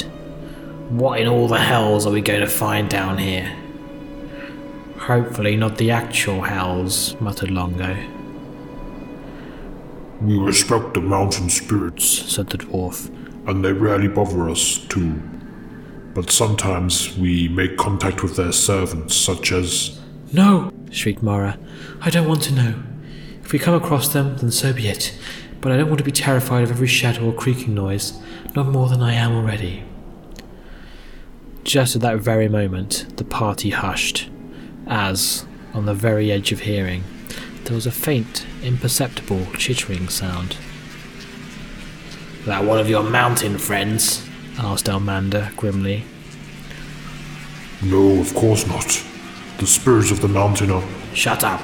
What 0.90 1.20
in 1.20 1.28
all 1.28 1.48
the 1.48 1.60
hells 1.60 2.06
are 2.06 2.14
we 2.14 2.22
going 2.22 2.42
to 2.42 2.48
find 2.48 2.90
down 2.90 3.18
here? 3.18 3.63
Hopefully, 5.04 5.58
not 5.58 5.78
the 5.78 5.92
actual 5.92 6.44
hells, 6.44 7.20
muttered 7.20 7.52
Longo. 7.52 7.94
We 10.22 10.38
respect 10.38 10.94
the 10.94 11.02
mountain 11.02 11.50
spirits, 11.50 12.06
said 12.06 12.48
the 12.48 12.58
dwarf, 12.58 13.10
and 13.46 13.66
they 13.66 13.74
rarely 13.74 14.08
bother 14.08 14.50
us, 14.50 14.78
too. 14.78 15.22
But 16.14 16.32
sometimes 16.32 17.18
we 17.18 17.50
make 17.50 17.76
contact 17.76 18.24
with 18.24 18.38
their 18.38 18.54
servants, 18.54 19.14
such 19.14 19.52
as. 19.52 20.00
No! 20.32 20.72
shrieked 20.90 21.22
Mara. 21.22 21.60
I 22.00 22.10
don't 22.10 22.30
want 22.30 22.44
to 22.44 22.54
know. 22.54 22.76
If 23.42 23.52
we 23.52 23.60
come 23.60 23.76
across 23.76 24.08
them, 24.08 24.38
then 24.38 24.52
so 24.52 24.72
be 24.72 24.88
it. 24.88 25.14
But 25.60 25.74
I 25.74 25.78
don't 25.78 25.88
want 25.88 25.98
to 25.98 26.06
be 26.06 26.14
terrified 26.14 26.64
of 26.64 26.72
every 26.72 26.88
shadow 26.88 27.26
or 27.26 27.34
creaking 27.34 27.76
noise, 27.76 28.18
not 28.56 28.68
more 28.68 28.88
than 28.88 29.02
I 29.02 29.16
am 29.16 29.34
already. 29.34 29.84
Just 31.66 31.94
at 31.94 32.02
that 32.04 32.20
very 32.20 32.48
moment, 32.48 33.18
the 33.18 33.26
party 33.26 33.72
hushed, 33.72 34.30
as, 34.88 35.46
on 35.74 35.86
the 35.86 35.94
very 35.94 36.32
edge 36.32 36.52
of 36.52 36.62
hearing, 36.62 37.04
there 37.64 37.76
was 37.76 37.86
a 37.86 37.92
faint, 37.92 38.46
imperceptible 38.62 39.46
chittering 39.58 40.10
sound. 40.10 40.58
That 42.46 42.66
one 42.66 42.80
of 42.80 42.90
your 42.90 43.04
mountain 43.04 43.58
friends? 43.58 44.28
asked 44.60 44.86
Elmander 44.86 45.56
grimly. 45.56 46.04
No, 47.82 48.20
of 48.20 48.34
course 48.34 48.68
not. 48.68 49.04
The 49.58 49.68
spirits 49.68 50.12
of 50.12 50.22
the 50.22 50.28
mountain 50.28 50.72
are. 50.72 50.84
Shut 51.14 51.44
up. 51.44 51.62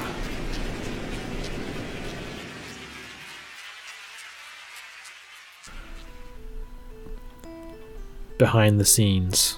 Behind 8.38 8.80
the 8.80 8.86
scenes. 8.86 9.58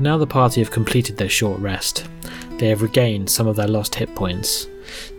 Now 0.00 0.16
the 0.16 0.26
party 0.26 0.60
have 0.60 0.70
completed 0.70 1.16
their 1.16 1.28
short 1.28 1.60
rest. 1.60 2.06
They 2.58 2.68
have 2.68 2.82
regained 2.82 3.28
some 3.28 3.48
of 3.48 3.56
their 3.56 3.66
lost 3.66 3.94
hit 3.94 4.14
points, 4.14 4.68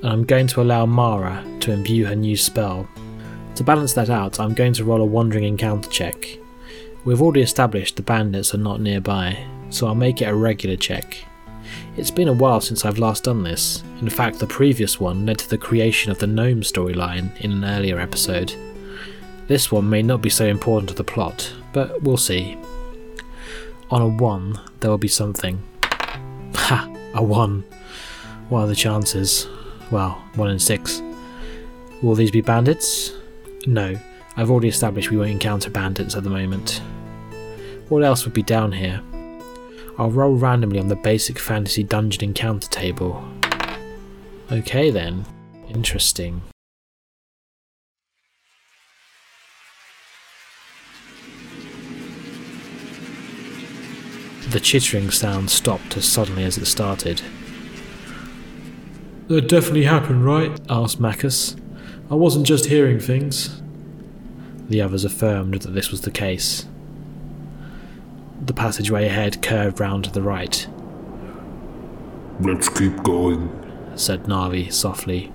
and 0.01 0.09
I'm 0.09 0.23
going 0.23 0.47
to 0.47 0.61
allow 0.61 0.85
Mara 0.85 1.43
to 1.61 1.71
imbue 1.71 2.05
her 2.05 2.15
new 2.15 2.37
spell. 2.37 2.87
To 3.55 3.63
balance 3.63 3.93
that 3.93 4.09
out, 4.09 4.39
I'm 4.39 4.53
going 4.53 4.73
to 4.73 4.85
roll 4.85 5.01
a 5.01 5.05
wandering 5.05 5.43
encounter 5.43 5.89
check. 5.89 6.39
We've 7.03 7.21
already 7.21 7.41
established 7.41 7.97
the 7.97 8.03
bandits 8.03 8.53
are 8.53 8.59
not 8.59 8.79
nearby, 8.79 9.45
so 9.69 9.87
I'll 9.87 9.95
make 9.95 10.21
it 10.21 10.29
a 10.29 10.35
regular 10.35 10.77
check. 10.77 11.25
It's 11.97 12.11
been 12.11 12.29
a 12.29 12.33
while 12.33 12.61
since 12.61 12.85
I've 12.85 12.99
last 12.99 13.25
done 13.25 13.43
this. 13.43 13.83
In 13.99 14.09
fact, 14.09 14.39
the 14.39 14.47
previous 14.47 14.99
one 14.99 15.25
led 15.25 15.39
to 15.39 15.49
the 15.49 15.57
creation 15.57 16.11
of 16.11 16.19
the 16.19 16.27
gnome 16.27 16.61
storyline 16.61 17.35
in 17.41 17.51
an 17.51 17.65
earlier 17.65 17.99
episode. 17.99 18.53
This 19.47 19.71
one 19.71 19.89
may 19.89 20.01
not 20.01 20.21
be 20.21 20.29
so 20.29 20.45
important 20.45 20.89
to 20.89 20.95
the 20.95 21.03
plot, 21.03 21.51
but 21.73 22.01
we'll 22.01 22.17
see. 22.17 22.57
On 23.91 24.01
a 24.03 24.07
1, 24.07 24.59
there 24.79 24.91
will 24.91 24.99
be 24.99 25.07
something. 25.07 25.63
Ha! 26.53 26.87
A 27.15 27.23
1. 27.23 27.63
What 28.49 28.61
are 28.61 28.67
the 28.67 28.75
chances? 28.75 29.47
Well, 29.89 30.11
1 30.35 30.49
in 30.51 30.59
6. 30.59 31.01
Will 32.03 32.13
these 32.13 32.29
be 32.29 32.41
bandits? 32.41 33.13
No, 33.65 33.97
I've 34.37 34.51
already 34.51 34.67
established 34.67 35.09
we 35.09 35.17
won't 35.17 35.31
encounter 35.31 35.71
bandits 35.71 36.15
at 36.15 36.23
the 36.23 36.29
moment. 36.29 36.83
What 37.89 38.03
else 38.03 38.25
would 38.25 38.33
be 38.35 38.43
down 38.43 38.71
here? 38.71 39.01
I'll 39.97 40.11
roll 40.11 40.35
randomly 40.35 40.79
on 40.79 40.87
the 40.87 40.95
basic 40.95 41.39
fantasy 41.39 41.83
dungeon 41.83 42.23
encounter 42.23 42.69
table. 42.69 43.27
Okay 44.51 44.91
then, 44.91 45.25
interesting. 45.67 46.43
The 54.49 54.59
chittering 54.59 55.11
sound 55.11 55.51
stopped 55.51 55.95
as 55.95 56.05
suddenly 56.05 56.43
as 56.43 56.57
it 56.57 56.65
started. 56.65 57.21
That 59.27 59.47
definitely 59.47 59.83
happened, 59.83 60.25
right? 60.25 60.59
asked 60.67 60.99
Macus. 60.99 61.55
I 62.09 62.15
wasn't 62.15 62.47
just 62.47 62.65
hearing 62.65 62.99
things. 62.99 63.61
The 64.67 64.81
others 64.81 65.05
affirmed 65.05 65.61
that 65.61 65.75
this 65.75 65.91
was 65.91 66.01
the 66.01 66.09
case. 66.09 66.65
The 68.43 68.53
passageway 68.53 69.05
ahead 69.05 69.43
curved 69.43 69.79
round 69.79 70.05
to 70.05 70.11
the 70.11 70.23
right. 70.23 70.67
Let's 72.39 72.69
keep 72.69 73.03
going, 73.03 73.51
said 73.95 74.23
Navi 74.23 74.73
softly. 74.73 75.31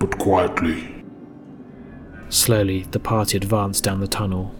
But 0.00 0.18
quietly. 0.18 1.04
Slowly, 2.28 2.82
the 2.90 2.98
party 2.98 3.36
advanced 3.36 3.84
down 3.84 4.00
the 4.00 4.08
tunnel. 4.08 4.52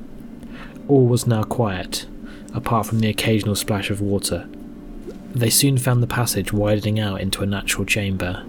All 0.87 1.07
was 1.09 1.27
now 1.27 1.43
quiet, 1.43 2.07
apart 2.55 2.87
from 2.87 3.01
the 3.01 3.09
occasional 3.09 3.55
splash 3.55 3.91
of 3.91 4.01
water. 4.01 4.49
They 5.35 5.51
soon 5.51 5.77
found 5.77 6.03
the 6.03 6.07
passage 6.07 6.53
widening 6.53 7.01
out 7.01 7.21
into 7.21 7.43
a 7.43 7.47
natural 7.47 7.85
chamber. 7.85 8.45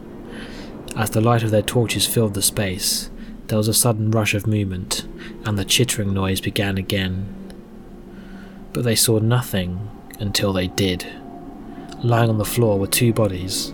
As 0.96 1.10
the 1.10 1.20
light 1.20 1.44
of 1.44 1.52
their 1.52 1.64
torches 1.64 2.06
filled 2.06 2.36
the 2.36 2.42
space, 2.42 3.10
there 3.48 3.58
was 3.58 3.68
a 3.68 3.74
sudden 3.74 4.12
rush 4.12 4.34
of 4.34 4.48
movement, 4.48 5.08
and 5.46 5.58
the 5.58 5.66
chittering 5.66 6.14
noise 6.14 6.40
began 6.40 6.78
again. 6.78 7.28
But 8.72 8.84
they 8.84 8.96
saw 8.96 9.20
nothing 9.20 9.90
until 10.20 10.54
they 10.54 10.68
did. 10.68 11.06
Lying 12.04 12.30
on 12.30 12.38
the 12.38 12.46
floor 12.46 12.80
were 12.80 12.88
two 12.88 13.14
bodies. 13.14 13.74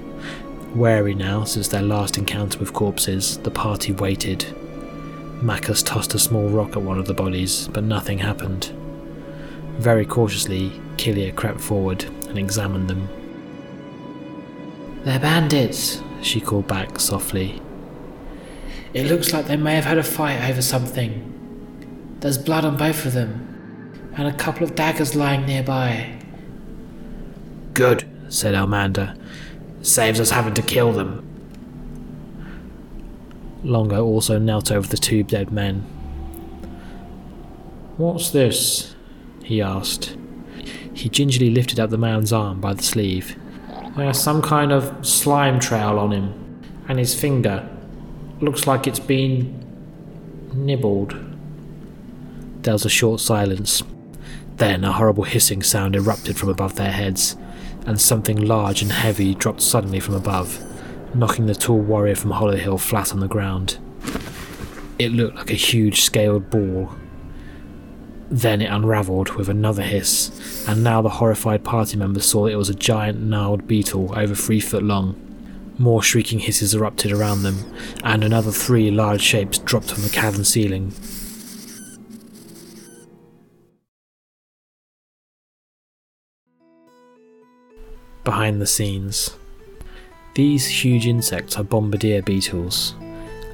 Wary 0.73 1.13
now 1.13 1.43
since 1.43 1.67
their 1.67 1.81
last 1.81 2.17
encounter 2.17 2.57
with 2.57 2.73
corpses, 2.73 3.37
the 3.39 3.51
party 3.51 3.91
waited. 3.91 4.45
Macus 5.41 5.83
tossed 5.83 6.13
a 6.13 6.19
small 6.19 6.47
rock 6.49 6.71
at 6.71 6.81
one 6.81 6.97
of 6.97 7.07
the 7.07 7.13
bodies, 7.13 7.67
but 7.67 7.83
nothing 7.83 8.19
happened. 8.19 8.71
Very 9.81 10.05
cautiously, 10.05 10.69
Kilia 10.97 11.35
crept 11.35 11.59
forward 11.59 12.03
and 12.29 12.37
examined 12.37 12.87
them. 12.87 13.09
They're 15.03 15.19
bandits, 15.19 16.03
she 16.21 16.39
called 16.39 16.67
back 16.67 16.99
softly. 16.99 17.59
It 18.93 19.07
looks 19.07 19.33
like 19.33 19.47
they 19.47 19.57
may 19.57 19.73
have 19.73 19.85
had 19.85 19.97
a 19.97 20.03
fight 20.03 20.47
over 20.47 20.61
something. 20.61 22.15
There's 22.19 22.37
blood 22.37 22.63
on 22.63 22.77
both 22.77 23.07
of 23.07 23.13
them, 23.13 24.13
and 24.15 24.27
a 24.27 24.33
couple 24.33 24.63
of 24.63 24.75
daggers 24.75 25.15
lying 25.15 25.47
nearby. 25.47 26.15
Good, 27.73 28.07
said 28.29 28.53
Elmander. 28.53 29.19
Saves 29.81 30.19
us 30.19 30.29
having 30.29 30.53
to 30.53 30.61
kill 30.61 30.91
them. 30.91 31.27
Longo 33.63 34.05
also 34.05 34.37
knelt 34.37 34.71
over 34.71 34.87
the 34.87 34.95
two 34.95 35.23
dead 35.23 35.51
men. 35.51 35.79
What's 37.97 38.29
this? 38.29 38.93
He 39.43 39.61
asked. 39.61 40.15
He 40.93 41.09
gingerly 41.09 41.49
lifted 41.49 41.79
up 41.79 41.89
the 41.89 41.97
man's 41.97 42.33
arm 42.33 42.61
by 42.61 42.73
the 42.73 42.83
sleeve. 42.83 43.37
There's 43.95 44.19
some 44.19 44.41
kind 44.41 44.71
of 44.71 45.05
slime 45.05 45.59
trail 45.59 45.99
on 45.99 46.11
him, 46.11 46.61
and 46.87 46.99
his 46.99 47.13
finger. 47.13 47.67
Looks 48.39 48.67
like 48.67 48.87
it's 48.87 48.99
been 48.99 49.57
nibbled. 50.53 51.15
There 52.61 52.73
was 52.73 52.85
a 52.85 52.89
short 52.89 53.19
silence. 53.19 53.83
Then 54.57 54.83
a 54.83 54.91
horrible 54.91 55.23
hissing 55.23 55.63
sound 55.63 55.95
erupted 55.95 56.37
from 56.37 56.49
above 56.49 56.75
their 56.75 56.91
heads, 56.91 57.35
and 57.85 57.99
something 57.99 58.37
large 58.37 58.81
and 58.81 58.91
heavy 58.91 59.33
dropped 59.33 59.61
suddenly 59.61 59.99
from 59.99 60.15
above, 60.15 60.63
knocking 61.15 61.47
the 61.47 61.55
tall 61.55 61.79
warrior 61.79 62.15
from 62.15 62.31
Hollow 62.31 62.57
Hill 62.57 62.77
flat 62.77 63.11
on 63.11 63.19
the 63.19 63.27
ground. 63.27 63.77
It 64.99 65.11
looked 65.11 65.35
like 65.35 65.49
a 65.49 65.55
huge 65.55 66.01
scaled 66.01 66.49
ball 66.49 66.95
then 68.31 68.61
it 68.61 68.71
unravelled 68.71 69.31
with 69.31 69.49
another 69.49 69.81
hiss, 69.81 70.65
and 70.65 70.81
now 70.81 71.01
the 71.01 71.09
horrified 71.09 71.65
party 71.65 71.97
members 71.97 72.25
saw 72.25 72.45
that 72.45 72.53
it 72.53 72.55
was 72.55 72.69
a 72.69 72.73
giant 72.73 73.19
gnarled 73.19 73.67
beetle 73.67 74.17
over 74.17 74.33
three 74.33 74.61
foot 74.61 74.83
long. 74.83 75.19
More 75.77 76.01
shrieking 76.01 76.39
hisses 76.39 76.73
erupted 76.73 77.11
around 77.11 77.43
them, 77.43 77.57
and 78.05 78.23
another 78.23 78.51
three 78.51 78.89
large 78.89 79.21
shapes 79.21 79.57
dropped 79.57 79.91
from 79.91 80.03
the 80.03 80.09
cavern 80.09 80.45
ceiling. 80.45 80.93
Behind 88.23 88.61
the 88.61 88.67
scenes. 88.67 89.35
These 90.35 90.67
huge 90.67 91.05
insects 91.05 91.57
are 91.57 91.63
bombardier 91.63 92.21
beetles. 92.21 92.95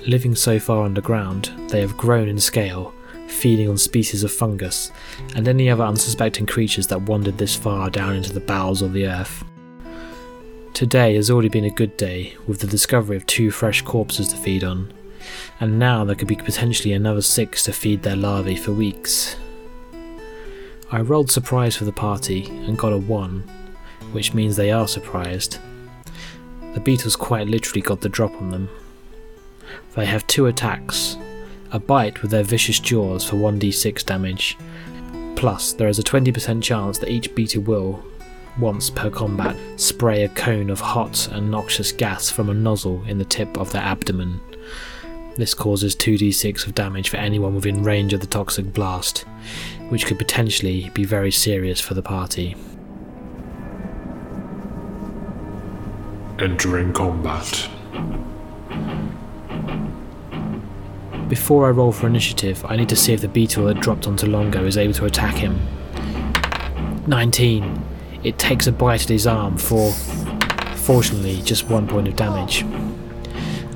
Living 0.06 0.36
so 0.36 0.60
far 0.60 0.84
underground, 0.84 1.52
they 1.70 1.82
have 1.82 1.98
grown 1.98 2.28
in 2.28 2.40
scale 2.40 2.94
feeding 3.28 3.70
on 3.70 3.78
species 3.78 4.24
of 4.24 4.32
fungus 4.32 4.92
and 5.36 5.48
any 5.48 5.70
other 5.70 5.84
unsuspecting 5.84 6.46
creatures 6.46 6.88
that 6.88 7.02
wandered 7.04 7.38
this 7.38 7.56
far 7.56 7.90
down 7.90 8.16
into 8.16 8.34
the 8.34 8.40
bowels 8.40 8.82
of 8.82 8.94
the 8.94 9.08
earth. 9.08 9.44
Today 10.74 11.16
has 11.16 11.30
already 11.32 11.50
been 11.50 11.66
a 11.66 11.70
good 11.70 11.98
day, 11.98 12.36
with 12.46 12.60
the 12.60 12.68
discovery 12.68 13.18
of 13.18 13.26
two 13.26 13.50
fresh 13.52 13.82
corpses 13.82 14.28
to 14.28 14.38
feed 14.38 14.64
on, 14.64 14.94
and 15.60 15.80
now 15.80 16.04
there 16.04 16.16
could 16.16 16.28
be 16.28 16.36
potentially 16.36 16.94
another 16.94 17.22
six 17.22 17.64
to 17.64 17.74
feed 17.74 18.04
their 18.04 18.16
larvae 18.16 18.56
for 18.56 18.72
weeks. 18.72 19.36
I 20.92 21.02
rolled 21.02 21.32
surprise 21.32 21.76
for 21.76 21.86
the 21.86 21.92
party 21.92 22.46
and 22.46 22.78
got 22.78 22.94
a 22.94 22.98
1, 22.98 23.40
which 24.12 24.34
means 24.34 24.56
they 24.56 24.72
are 24.72 24.88
surprised. 24.88 25.58
The 26.76 26.80
beetles 26.80 27.16
quite 27.16 27.48
literally 27.48 27.82
got 27.82 28.02
the 28.02 28.10
drop 28.10 28.34
on 28.34 28.52
them. 28.52 28.70
They 29.96 30.06
have 30.06 30.28
two 30.28 30.46
attacks 30.46 31.18
a 31.72 31.80
bite 31.80 32.22
with 32.22 32.32
their 32.32 32.44
vicious 32.44 32.80
jaws 32.80 33.24
for 33.24 33.36
1d6 33.36 34.06
damage, 34.06 34.58
plus 35.36 35.74
there 35.74 35.88
is 35.88 36.00
a 36.00 36.04
20% 36.04 36.62
chance 36.64 36.98
that 36.98 37.10
each 37.10 37.34
beetle 37.36 37.64
will, 37.64 38.04
once 38.60 38.90
per 38.90 39.10
combat, 39.10 39.56
spray 39.80 40.24
a 40.24 40.30
cone 40.30 40.70
of 40.70 40.80
hot 40.80 41.28
and 41.32 41.52
noxious 41.52 41.92
gas 41.92 42.30
from 42.30 42.50
a 42.50 42.54
nozzle 42.54 43.04
in 43.06 43.18
the 43.18 43.26
tip 43.26 43.58
of 43.58 43.72
their 43.72 43.84
abdomen. 43.84 44.40
This 45.36 45.54
causes 45.54 45.96
2d6 45.96 46.66
of 46.66 46.74
damage 46.74 47.10
for 47.10 47.18
anyone 47.18 47.54
within 47.54 47.84
range 47.84 48.14
of 48.14 48.22
the 48.22 48.28
toxic 48.28 48.74
blast, 48.74 49.26
which 49.90 50.08
could 50.08 50.18
potentially 50.18 50.90
be 50.96 51.06
very 51.06 51.32
serious 51.32 51.80
for 51.80 51.94
the 51.94 52.02
party. 52.02 52.56
Entering 56.40 56.94
combat. 56.94 57.70
Before 61.30 61.68
I 61.68 61.72
roll 61.72 61.92
for 61.92 62.08
initiative, 62.08 62.66
I 62.66 62.78
need 62.78 62.88
to 62.88 62.96
see 62.96 63.12
if 63.12 63.20
the 63.20 63.28
beetle 63.28 63.66
that 63.66 63.82
dropped 63.82 64.08
onto 64.08 64.28
Longo 64.28 64.66
is 64.66 64.78
able 64.78 64.94
to 64.94 65.06
attack 65.06 65.36
him. 65.36 65.60
19. 67.06 67.84
It 68.24 68.40
takes 68.40 68.66
a 68.66 68.72
bite 68.72 69.04
at 69.04 69.10
his 69.10 69.28
arm 69.28 69.58
for, 69.58 69.92
fortunately, 70.76 71.42
just 71.42 71.70
one 71.70 71.86
point 71.86 72.08
of 72.08 72.16
damage. 72.16 72.64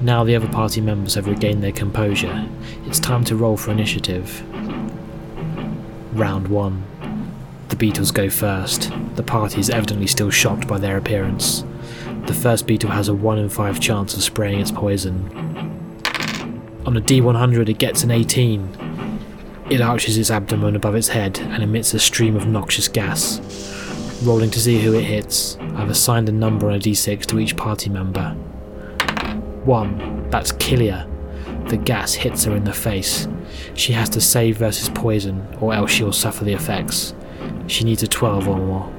Now 0.01 0.23
the 0.23 0.33
other 0.33 0.47
party 0.47 0.79
members 0.79 1.15
have 1.15 1.27
regained 1.27 1.61
their 1.61 1.73
composure. 1.73 2.47
It's 2.85 2.99
time 2.99 3.25
to 3.25 3.35
roll 3.35 3.57
for 3.57 3.71
initiative. 3.71 4.41
Round 6.17 6.47
1. 6.47 6.83
The 7.67 7.75
beetles 7.75 8.11
go 8.11 8.29
first. 8.29 8.91
The 9.15 9.23
party 9.23 9.59
is 9.59 9.69
evidently 9.69 10.07
still 10.07 10.29
shocked 10.29 10.67
by 10.67 10.77
their 10.77 10.95
appearance. 10.95 11.65
The 12.27 12.33
first 12.33 12.65
beetle 12.65 12.91
has 12.91 13.09
a 13.09 13.13
1 13.13 13.37
in 13.39 13.49
5 13.49 13.79
chance 13.81 14.13
of 14.13 14.23
spraying 14.23 14.61
its 14.61 14.71
poison. 14.71 15.70
On 16.83 16.97
a 16.97 17.01
D100, 17.01 17.69
it 17.69 17.77
gets 17.77 18.03
an 18.03 18.09
18. 18.09 19.19
It 19.69 19.81
arches 19.81 20.17
its 20.17 20.31
abdomen 20.31 20.75
above 20.75 20.95
its 20.95 21.09
head 21.09 21.37
and 21.39 21.61
emits 21.61 21.93
a 21.93 21.99
stream 21.99 22.35
of 22.35 22.47
noxious 22.47 22.87
gas. 22.87 23.39
Rolling 24.23 24.49
to 24.49 24.59
see 24.59 24.81
who 24.81 24.95
it 24.95 25.03
hits, 25.03 25.57
I've 25.75 25.91
assigned 25.91 26.27
a 26.27 26.31
number 26.31 26.67
on 26.67 26.75
a 26.75 26.79
D6 26.79 27.25
to 27.27 27.39
each 27.39 27.55
party 27.55 27.91
member. 27.91 28.31
1. 29.63 30.29
That's 30.31 30.51
Killia. 30.53 31.07
The 31.69 31.77
gas 31.77 32.15
hits 32.15 32.45
her 32.45 32.55
in 32.55 32.63
the 32.63 32.73
face. 32.73 33.27
She 33.75 33.93
has 33.93 34.09
to 34.09 34.19
save 34.19 34.57
versus 34.57 34.89
poison, 34.89 35.47
or 35.61 35.75
else 35.75 35.91
she'll 35.91 36.11
suffer 36.11 36.43
the 36.43 36.53
effects. 36.53 37.13
She 37.67 37.83
needs 37.83 38.01
a 38.01 38.07
12 38.07 38.47
or 38.47 38.57
more. 38.57 38.93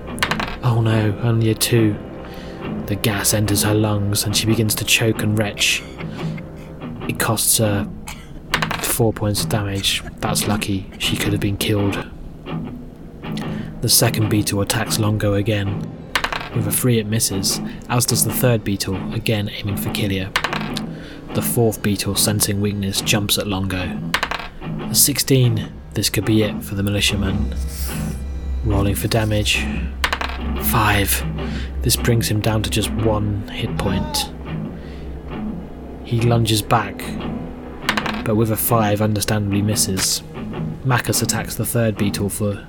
Oh 0.63 0.81
no, 0.81 1.19
only 1.23 1.51
a 1.51 1.55
2. 1.55 1.97
The 2.87 2.95
gas 2.95 3.35
enters 3.35 3.65
her 3.65 3.75
lungs 3.75 4.25
and 4.25 4.37
she 4.37 4.47
begins 4.47 4.77
to 4.77 4.85
choke 4.85 5.23
and 5.23 5.37
retch. 5.37 5.83
It 7.09 7.19
costs 7.19 7.59
her 7.59 7.89
four 8.81 9.13
points 9.13 9.43
of 9.43 9.49
damage. 9.49 10.03
That's 10.21 10.47
lucky. 10.47 10.91
She 10.99 11.17
could 11.17 11.33
have 11.33 11.41
been 11.41 11.57
killed. 11.57 12.07
The 13.81 13.89
second 13.89 14.29
beetle 14.29 14.61
attacks 14.61 14.99
Longo 14.99 15.35
again. 15.35 15.81
With 16.55 16.67
a 16.67 16.73
three, 16.73 16.99
it 16.99 17.07
misses, 17.07 17.61
as 17.89 18.05
does 18.05 18.25
the 18.25 18.33
third 18.33 18.63
beetle, 18.63 18.97
again 19.15 19.49
aiming 19.49 19.79
for 19.79 19.89
Killia. 19.91 20.33
The 21.35 21.43
fourth 21.43 21.83
beetle, 21.83 22.15
sensing 22.15 22.61
weakness, 22.61 23.01
jumps 23.01 23.39
at 23.39 23.47
Longo. 23.47 23.99
A 24.91 24.95
16. 24.95 25.73
This 25.95 26.11
could 26.11 26.27
be 26.27 26.43
it 26.43 26.63
for 26.63 26.75
the 26.75 26.83
militiaman. 26.83 27.55
Rolling 28.65 28.95
for 28.95 29.09
damage. 29.09 29.65
5. 30.63 31.83
This 31.83 31.97
brings 31.97 32.31
him 32.31 32.41
down 32.41 32.63
to 32.63 32.71
just 32.71 32.91
one 32.93 33.49
hit 33.49 33.77
point. 33.79 34.31
He 36.13 36.21
lunges 36.21 36.61
back, 36.61 36.99
but 38.27 38.35
with 38.37 38.51
a 38.51 38.57
5 38.57 39.01
understandably 39.01 39.63
misses. 39.63 40.23
Macus 40.85 41.23
attacks 41.23 41.55
the 41.55 41.65
third 41.65 41.97
beetle 41.97 42.29
for 42.29 42.67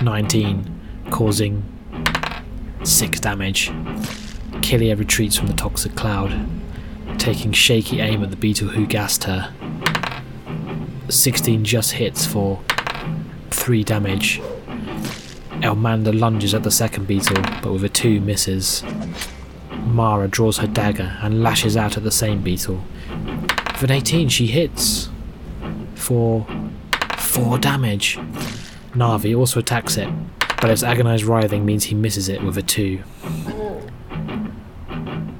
19, 0.00 0.80
causing 1.10 1.64
6 2.84 3.18
damage. 3.18 3.70
Killia 4.62 4.96
retreats 4.96 5.34
from 5.34 5.48
the 5.48 5.52
toxic 5.54 5.96
cloud, 5.96 6.32
taking 7.18 7.50
shaky 7.50 7.98
aim 7.98 8.22
at 8.22 8.30
the 8.30 8.36
beetle 8.36 8.68
who 8.68 8.86
gassed 8.86 9.24
her. 9.24 9.52
16 11.08 11.64
just 11.64 11.90
hits 11.90 12.24
for 12.24 12.62
3 13.50 13.82
damage. 13.82 14.40
Elmander 15.58 16.16
lunges 16.16 16.54
at 16.54 16.62
the 16.62 16.70
second 16.70 17.08
beetle, 17.08 17.42
but 17.64 17.72
with 17.72 17.82
a 17.82 17.88
2 17.88 18.20
misses. 18.20 18.84
Mara 20.00 20.28
draws 20.28 20.56
her 20.56 20.66
dagger 20.66 21.18
and 21.20 21.42
lashes 21.42 21.76
out 21.76 21.98
at 21.98 22.04
the 22.04 22.10
same 22.10 22.40
beetle. 22.40 22.82
With 23.66 23.82
an 23.82 23.90
18, 23.90 24.30
she 24.30 24.46
hits 24.46 25.10
for 25.94 26.46
4 27.18 27.58
damage. 27.58 28.16
Navi 28.94 29.36
also 29.36 29.60
attacks 29.60 29.98
it, 29.98 30.08
but 30.58 30.70
its 30.70 30.82
agonized 30.82 31.24
writhing 31.24 31.66
means 31.66 31.84
he 31.84 31.94
misses 31.94 32.30
it 32.30 32.42
with 32.42 32.56
a 32.56 32.62
2. 32.62 33.02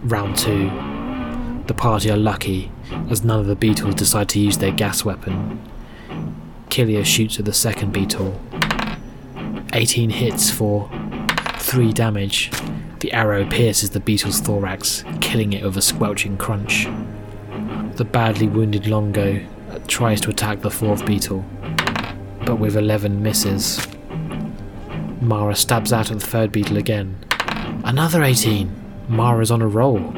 Round 0.02 0.36
2. 0.36 1.64
The 1.66 1.74
party 1.74 2.10
are 2.10 2.18
lucky, 2.18 2.70
as 3.08 3.24
none 3.24 3.40
of 3.40 3.46
the 3.46 3.56
beetles 3.56 3.94
decide 3.94 4.28
to 4.28 4.38
use 4.38 4.58
their 4.58 4.72
gas 4.72 5.06
weapon. 5.06 5.58
Killia 6.68 7.06
shoots 7.06 7.38
at 7.38 7.46
the 7.46 7.54
second 7.54 7.94
beetle. 7.94 8.38
18 9.72 10.10
hits 10.10 10.50
for 10.50 10.90
3 11.60 11.94
damage, 11.94 12.50
the 13.00 13.12
arrow 13.12 13.46
pierces 13.48 13.90
the 13.90 14.00
beetle's 14.00 14.40
thorax, 14.40 15.04
killing 15.20 15.52
it 15.52 15.64
with 15.64 15.76
a 15.76 15.82
squelching 15.82 16.36
crunch. 16.36 16.86
The 17.96 18.04
badly 18.04 18.46
wounded 18.46 18.86
Longo 18.86 19.40
tries 19.88 20.20
to 20.22 20.30
attack 20.30 20.60
the 20.60 20.70
fourth 20.70 21.04
beetle, 21.04 21.44
but 22.44 22.56
with 22.56 22.76
11 22.76 23.22
misses. 23.22 23.86
Mara 25.20 25.54
stabs 25.54 25.92
out 25.92 26.10
at 26.10 26.20
the 26.20 26.26
third 26.26 26.52
beetle 26.52 26.76
again. 26.76 27.16
Another 27.84 28.22
18! 28.22 28.70
Mara's 29.08 29.50
on 29.50 29.62
a 29.62 29.66
roll, 29.66 30.14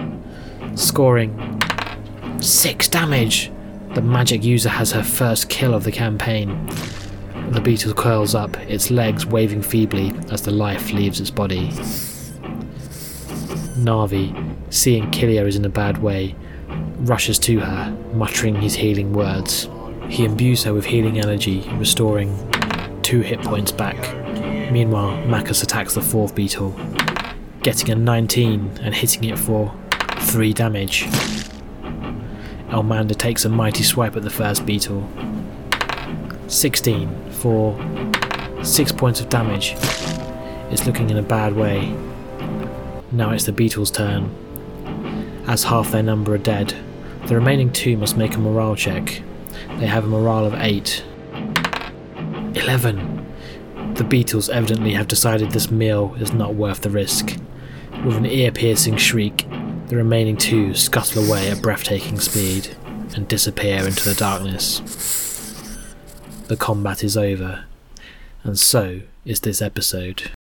scoring 0.75 1.61
6 2.41 2.89
damage! 2.89 3.51
The 3.95 4.03
magic 4.03 4.43
user 4.43 4.71
has 4.71 4.91
her 4.93 5.03
first 5.03 5.49
kill 5.49 5.75
of 5.75 5.85
the 5.85 5.93
campaign. 5.93 6.69
The 7.51 7.61
beetle 7.61 7.95
curls 7.95 8.35
up, 8.35 8.57
its 8.59 8.91
legs 8.91 9.27
waving 9.27 9.63
feebly 9.63 10.15
as 10.31 10.43
the 10.43 10.51
life 10.51 10.93
leaves 10.93 11.21
its 11.21 11.31
body. 11.31 11.71
Navi, 13.83 14.57
seeing 14.71 15.11
Killia 15.11 15.47
is 15.47 15.57
in 15.57 15.65
a 15.65 15.69
bad 15.69 15.99
way, 15.99 16.35
rushes 17.01 17.39
to 17.41 17.61
her, 17.61 17.91
muttering 18.15 18.55
his 18.57 18.75
healing 18.75 19.13
words. 19.13 19.69
He 20.09 20.25
imbues 20.25 20.65
her 20.65 20.73
with 20.73 20.85
healing 20.85 21.19
energy, 21.19 21.69
restoring 21.75 22.37
two 23.03 23.21
hit 23.21 23.43
points 23.43 23.73
back. 23.73 23.97
Meanwhile, 24.71 25.17
Macus 25.27 25.63
attacks 25.63 25.95
the 25.95 26.01
fourth 26.01 26.35
beetle, 26.35 26.75
getting 27.63 27.91
a 27.91 27.95
19 27.95 28.79
and 28.83 28.95
hitting 28.95 29.25
it 29.25 29.39
for 29.39 29.75
3 30.19 30.53
damage. 30.53 31.05
Elmander 32.69 33.17
takes 33.17 33.45
a 33.45 33.49
mighty 33.49 33.83
swipe 33.83 34.17
at 34.17 34.23
the 34.23 34.31
first 34.31 34.65
beetle. 34.65 35.09
16 36.49 37.31
for 37.33 37.77
6 38.63 38.93
points 38.93 39.21
of 39.21 39.29
damage. 39.29 39.75
It's 40.71 40.87
looking 40.87 41.11
in 41.11 41.19
a 41.19 41.23
bad 41.23 41.55
way. 41.55 41.95
Now 43.13 43.31
it's 43.33 43.45
the 43.45 43.53
beetles' 43.53 43.91
turn. 43.91 44.31
As 45.47 45.65
half 45.65 45.91
their 45.91 46.03
number 46.03 46.35
are 46.35 46.39
dead, 46.39 46.75
the 47.27 47.35
remaining 47.35 47.71
two 47.71 47.99
must 47.99 48.17
make 48.17 48.35
a 48.35 48.39
morale 48.39 48.75
check. 48.75 49.23
They 49.79 49.87
have 49.87 50.05
a 50.05 50.09
morale 50.09 50.47
of 50.47 50.55
8. 50.55 51.05
11. 52.55 53.27
The 53.95 54.05
beetles 54.05 54.49
evidently 54.49 54.95
have 54.95 55.09
decided 55.09 55.51
this 55.51 55.71
meal 55.71 56.17
is 56.19 56.33
not 56.33 56.55
worth 56.55 56.81
the 56.81 56.91
risk. 56.91 57.37
With 58.05 58.17
an 58.17 58.25
ear 58.25 58.51
piercing 58.51 58.97
shriek, 58.97 59.47
the 59.89 59.97
remaining 59.97 60.39
two 60.39 60.75
scuttle 60.75 61.29
away 61.29 61.51
at 61.51 61.61
breathtaking 61.61 62.19
speed 62.19 62.75
and 63.15 63.29
disappear 63.29 63.87
into 63.87 64.09
the 64.09 64.15
darkness. 64.15 64.81
The 66.49 66.57
combat 66.57 67.05
is 67.05 67.17
over, 67.17 67.67
and 68.43 68.59
so 68.59 69.03
is 69.27 69.41
this 69.41 69.61
episode. 69.61 70.33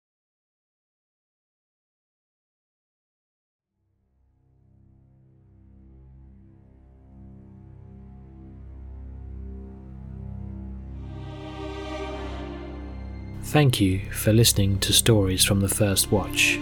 Thank 13.51 13.81
you 13.81 14.03
for 14.13 14.33
listening 14.33 14.79
to 14.79 14.93
Stories 14.93 15.45
from 15.45 15.59
the 15.59 15.69
First 15.69 16.13
Watch. 16.13 16.61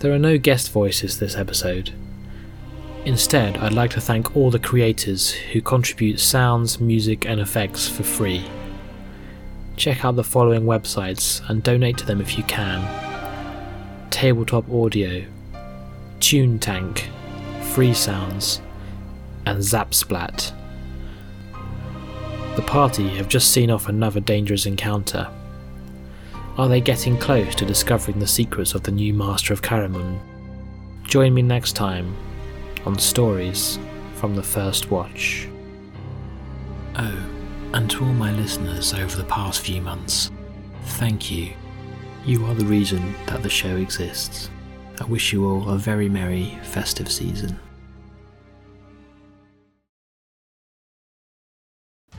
There 0.00 0.12
are 0.12 0.18
no 0.18 0.36
guest 0.36 0.72
voices 0.72 1.20
this 1.20 1.36
episode. 1.36 1.92
Instead, 3.04 3.56
I'd 3.58 3.72
like 3.72 3.92
to 3.92 4.00
thank 4.00 4.34
all 4.34 4.50
the 4.50 4.58
creators 4.58 5.30
who 5.30 5.60
contribute 5.60 6.18
sounds, 6.18 6.80
music, 6.80 7.24
and 7.24 7.38
effects 7.38 7.88
for 7.88 8.02
free. 8.02 8.44
Check 9.76 10.04
out 10.04 10.16
the 10.16 10.24
following 10.24 10.64
websites 10.64 11.40
and 11.48 11.62
donate 11.62 11.98
to 11.98 12.04
them 12.04 12.20
if 12.20 12.36
you 12.36 12.42
can 12.42 12.82
Tabletop 14.10 14.68
Audio, 14.68 15.24
Tune 16.18 16.58
Tank, 16.58 17.08
Free 17.74 17.94
Sounds, 17.94 18.60
and 19.46 19.60
Zapsplat. 19.60 20.57
The 22.58 22.64
party 22.64 23.06
have 23.10 23.28
just 23.28 23.52
seen 23.52 23.70
off 23.70 23.88
another 23.88 24.18
dangerous 24.18 24.66
encounter. 24.66 25.30
Are 26.56 26.68
they 26.68 26.80
getting 26.80 27.16
close 27.16 27.54
to 27.54 27.64
discovering 27.64 28.18
the 28.18 28.26
secrets 28.26 28.74
of 28.74 28.82
the 28.82 28.90
new 28.90 29.14
Master 29.14 29.52
of 29.52 29.62
Caramund? 29.62 30.18
Join 31.04 31.32
me 31.32 31.40
next 31.40 31.74
time 31.74 32.16
on 32.84 32.98
Stories 32.98 33.78
from 34.16 34.34
the 34.34 34.42
First 34.42 34.90
Watch. 34.90 35.46
Oh, 36.96 37.30
and 37.74 37.88
to 37.92 38.04
all 38.04 38.12
my 38.12 38.32
listeners 38.32 38.92
over 38.92 39.16
the 39.16 39.28
past 39.28 39.60
few 39.60 39.80
months, 39.80 40.32
thank 40.82 41.30
you. 41.30 41.52
You 42.26 42.44
are 42.46 42.54
the 42.56 42.66
reason 42.66 43.14
that 43.26 43.44
the 43.44 43.48
show 43.48 43.76
exists. 43.76 44.50
I 45.00 45.04
wish 45.04 45.32
you 45.32 45.46
all 45.46 45.68
a 45.68 45.78
very 45.78 46.08
merry 46.08 46.58
festive 46.64 47.08
season. 47.08 47.60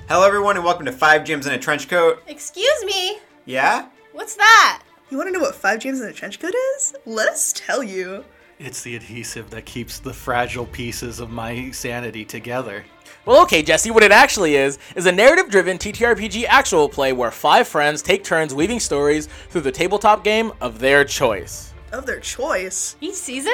Hello, 0.09 0.25
everyone, 0.25 0.55
and 0.55 0.65
welcome 0.65 0.87
to 0.87 0.91
Five 0.91 1.23
Games 1.23 1.45
in 1.45 1.53
a 1.53 1.59
Trench 1.59 1.87
Coat. 1.87 2.23
Excuse 2.25 2.83
me? 2.83 3.19
Yeah? 3.45 3.89
What's 4.11 4.33
that? 4.37 4.81
You 5.11 5.17
want 5.17 5.27
to 5.27 5.31
know 5.31 5.39
what 5.39 5.53
five 5.53 5.79
games 5.81 6.01
in 6.01 6.07
a 6.07 6.11
trench 6.11 6.39
coat 6.39 6.55
is? 6.77 6.95
Let 7.05 7.29
us 7.29 7.53
tell 7.55 7.83
you. 7.83 8.25
It's 8.57 8.81
the 8.81 8.95
adhesive 8.95 9.51
that 9.51 9.67
keeps 9.67 9.99
the 9.99 10.11
fragile 10.11 10.65
pieces 10.65 11.19
of 11.19 11.29
my 11.29 11.69
sanity 11.69 12.25
together. 12.25 12.83
Well, 13.27 13.39
okay, 13.43 13.61
Jesse, 13.61 13.91
what 13.91 14.01
it 14.01 14.11
actually 14.11 14.55
is, 14.55 14.79
is 14.95 15.05
a 15.05 15.11
narrative 15.11 15.47
driven 15.47 15.77
TTRPG 15.77 16.45
actual 16.45 16.89
play 16.89 17.13
where 17.13 17.29
five 17.29 17.67
friends 17.67 18.01
take 18.01 18.23
turns 18.23 18.51
weaving 18.51 18.79
stories 18.79 19.27
through 19.49 19.61
the 19.61 19.71
tabletop 19.71 20.23
game 20.23 20.53
of 20.59 20.79
their 20.79 21.05
choice. 21.05 21.71
Of 21.91 22.07
their 22.07 22.19
choice. 22.19 22.95
Each 22.99 23.13
season? 23.13 23.53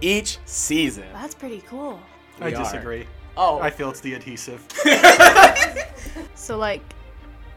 Each 0.00 0.38
season. 0.46 1.04
That's 1.12 1.34
pretty 1.34 1.60
cool. 1.68 2.00
I 2.40 2.48
disagree. 2.48 3.02
are. 3.02 3.19
Disagree. 3.34 3.42
Oh, 3.42 3.60
I 3.60 3.70
feel 3.70 3.90
it's 3.90 4.00
the 4.00 4.14
adhesive. 4.14 4.66
So, 6.40 6.56
like, 6.56 6.82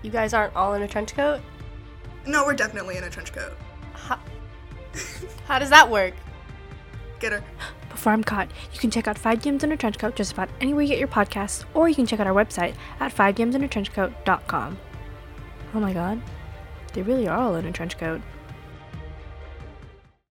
you 0.04 0.12
guys 0.12 0.36
aren't 0.36 0.56
all 0.56 0.74
in 0.76 0.84
a 0.84 0.88
trench 0.88 1.16
coat? 1.16 1.42
No, 2.28 2.46
we're 2.46 2.54
definitely 2.54 2.98
in 2.98 3.04
a 3.04 3.10
trench 3.10 3.34
coat. 3.34 3.54
How 3.94 4.20
how 5.48 5.58
does 5.58 5.72
that 5.72 5.90
work? 5.90 6.14
Get 7.20 7.32
her. 7.32 7.44
Before 7.90 8.14
I'm 8.14 8.24
caught, 8.24 8.50
you 8.72 8.80
can 8.80 8.92
check 8.92 9.08
out 9.08 9.18
5 9.18 9.42
Games 9.42 9.64
in 9.64 9.72
a 9.72 9.78
Trench 9.78 9.98
Coat 9.98 10.16
just 10.16 10.34
about 10.34 10.50
anywhere 10.62 10.84
you 10.84 10.90
get 10.90 11.00
your 11.00 11.08
podcasts, 11.08 11.64
or 11.74 11.90
you 11.90 11.96
can 11.96 12.06
check 12.06 12.20
out 12.20 12.28
our 12.28 12.34
website 12.34 12.76
at 13.00 13.16
5gamesinaTrenchcoat.com. 13.16 14.78
Oh 15.74 15.80
my 15.80 15.94
god, 15.94 16.22
they 16.94 17.02
really 17.02 17.28
are 17.28 17.40
all 17.40 17.56
in 17.56 17.66
a 17.66 17.72
trench 17.72 17.98
coat. 17.98 18.22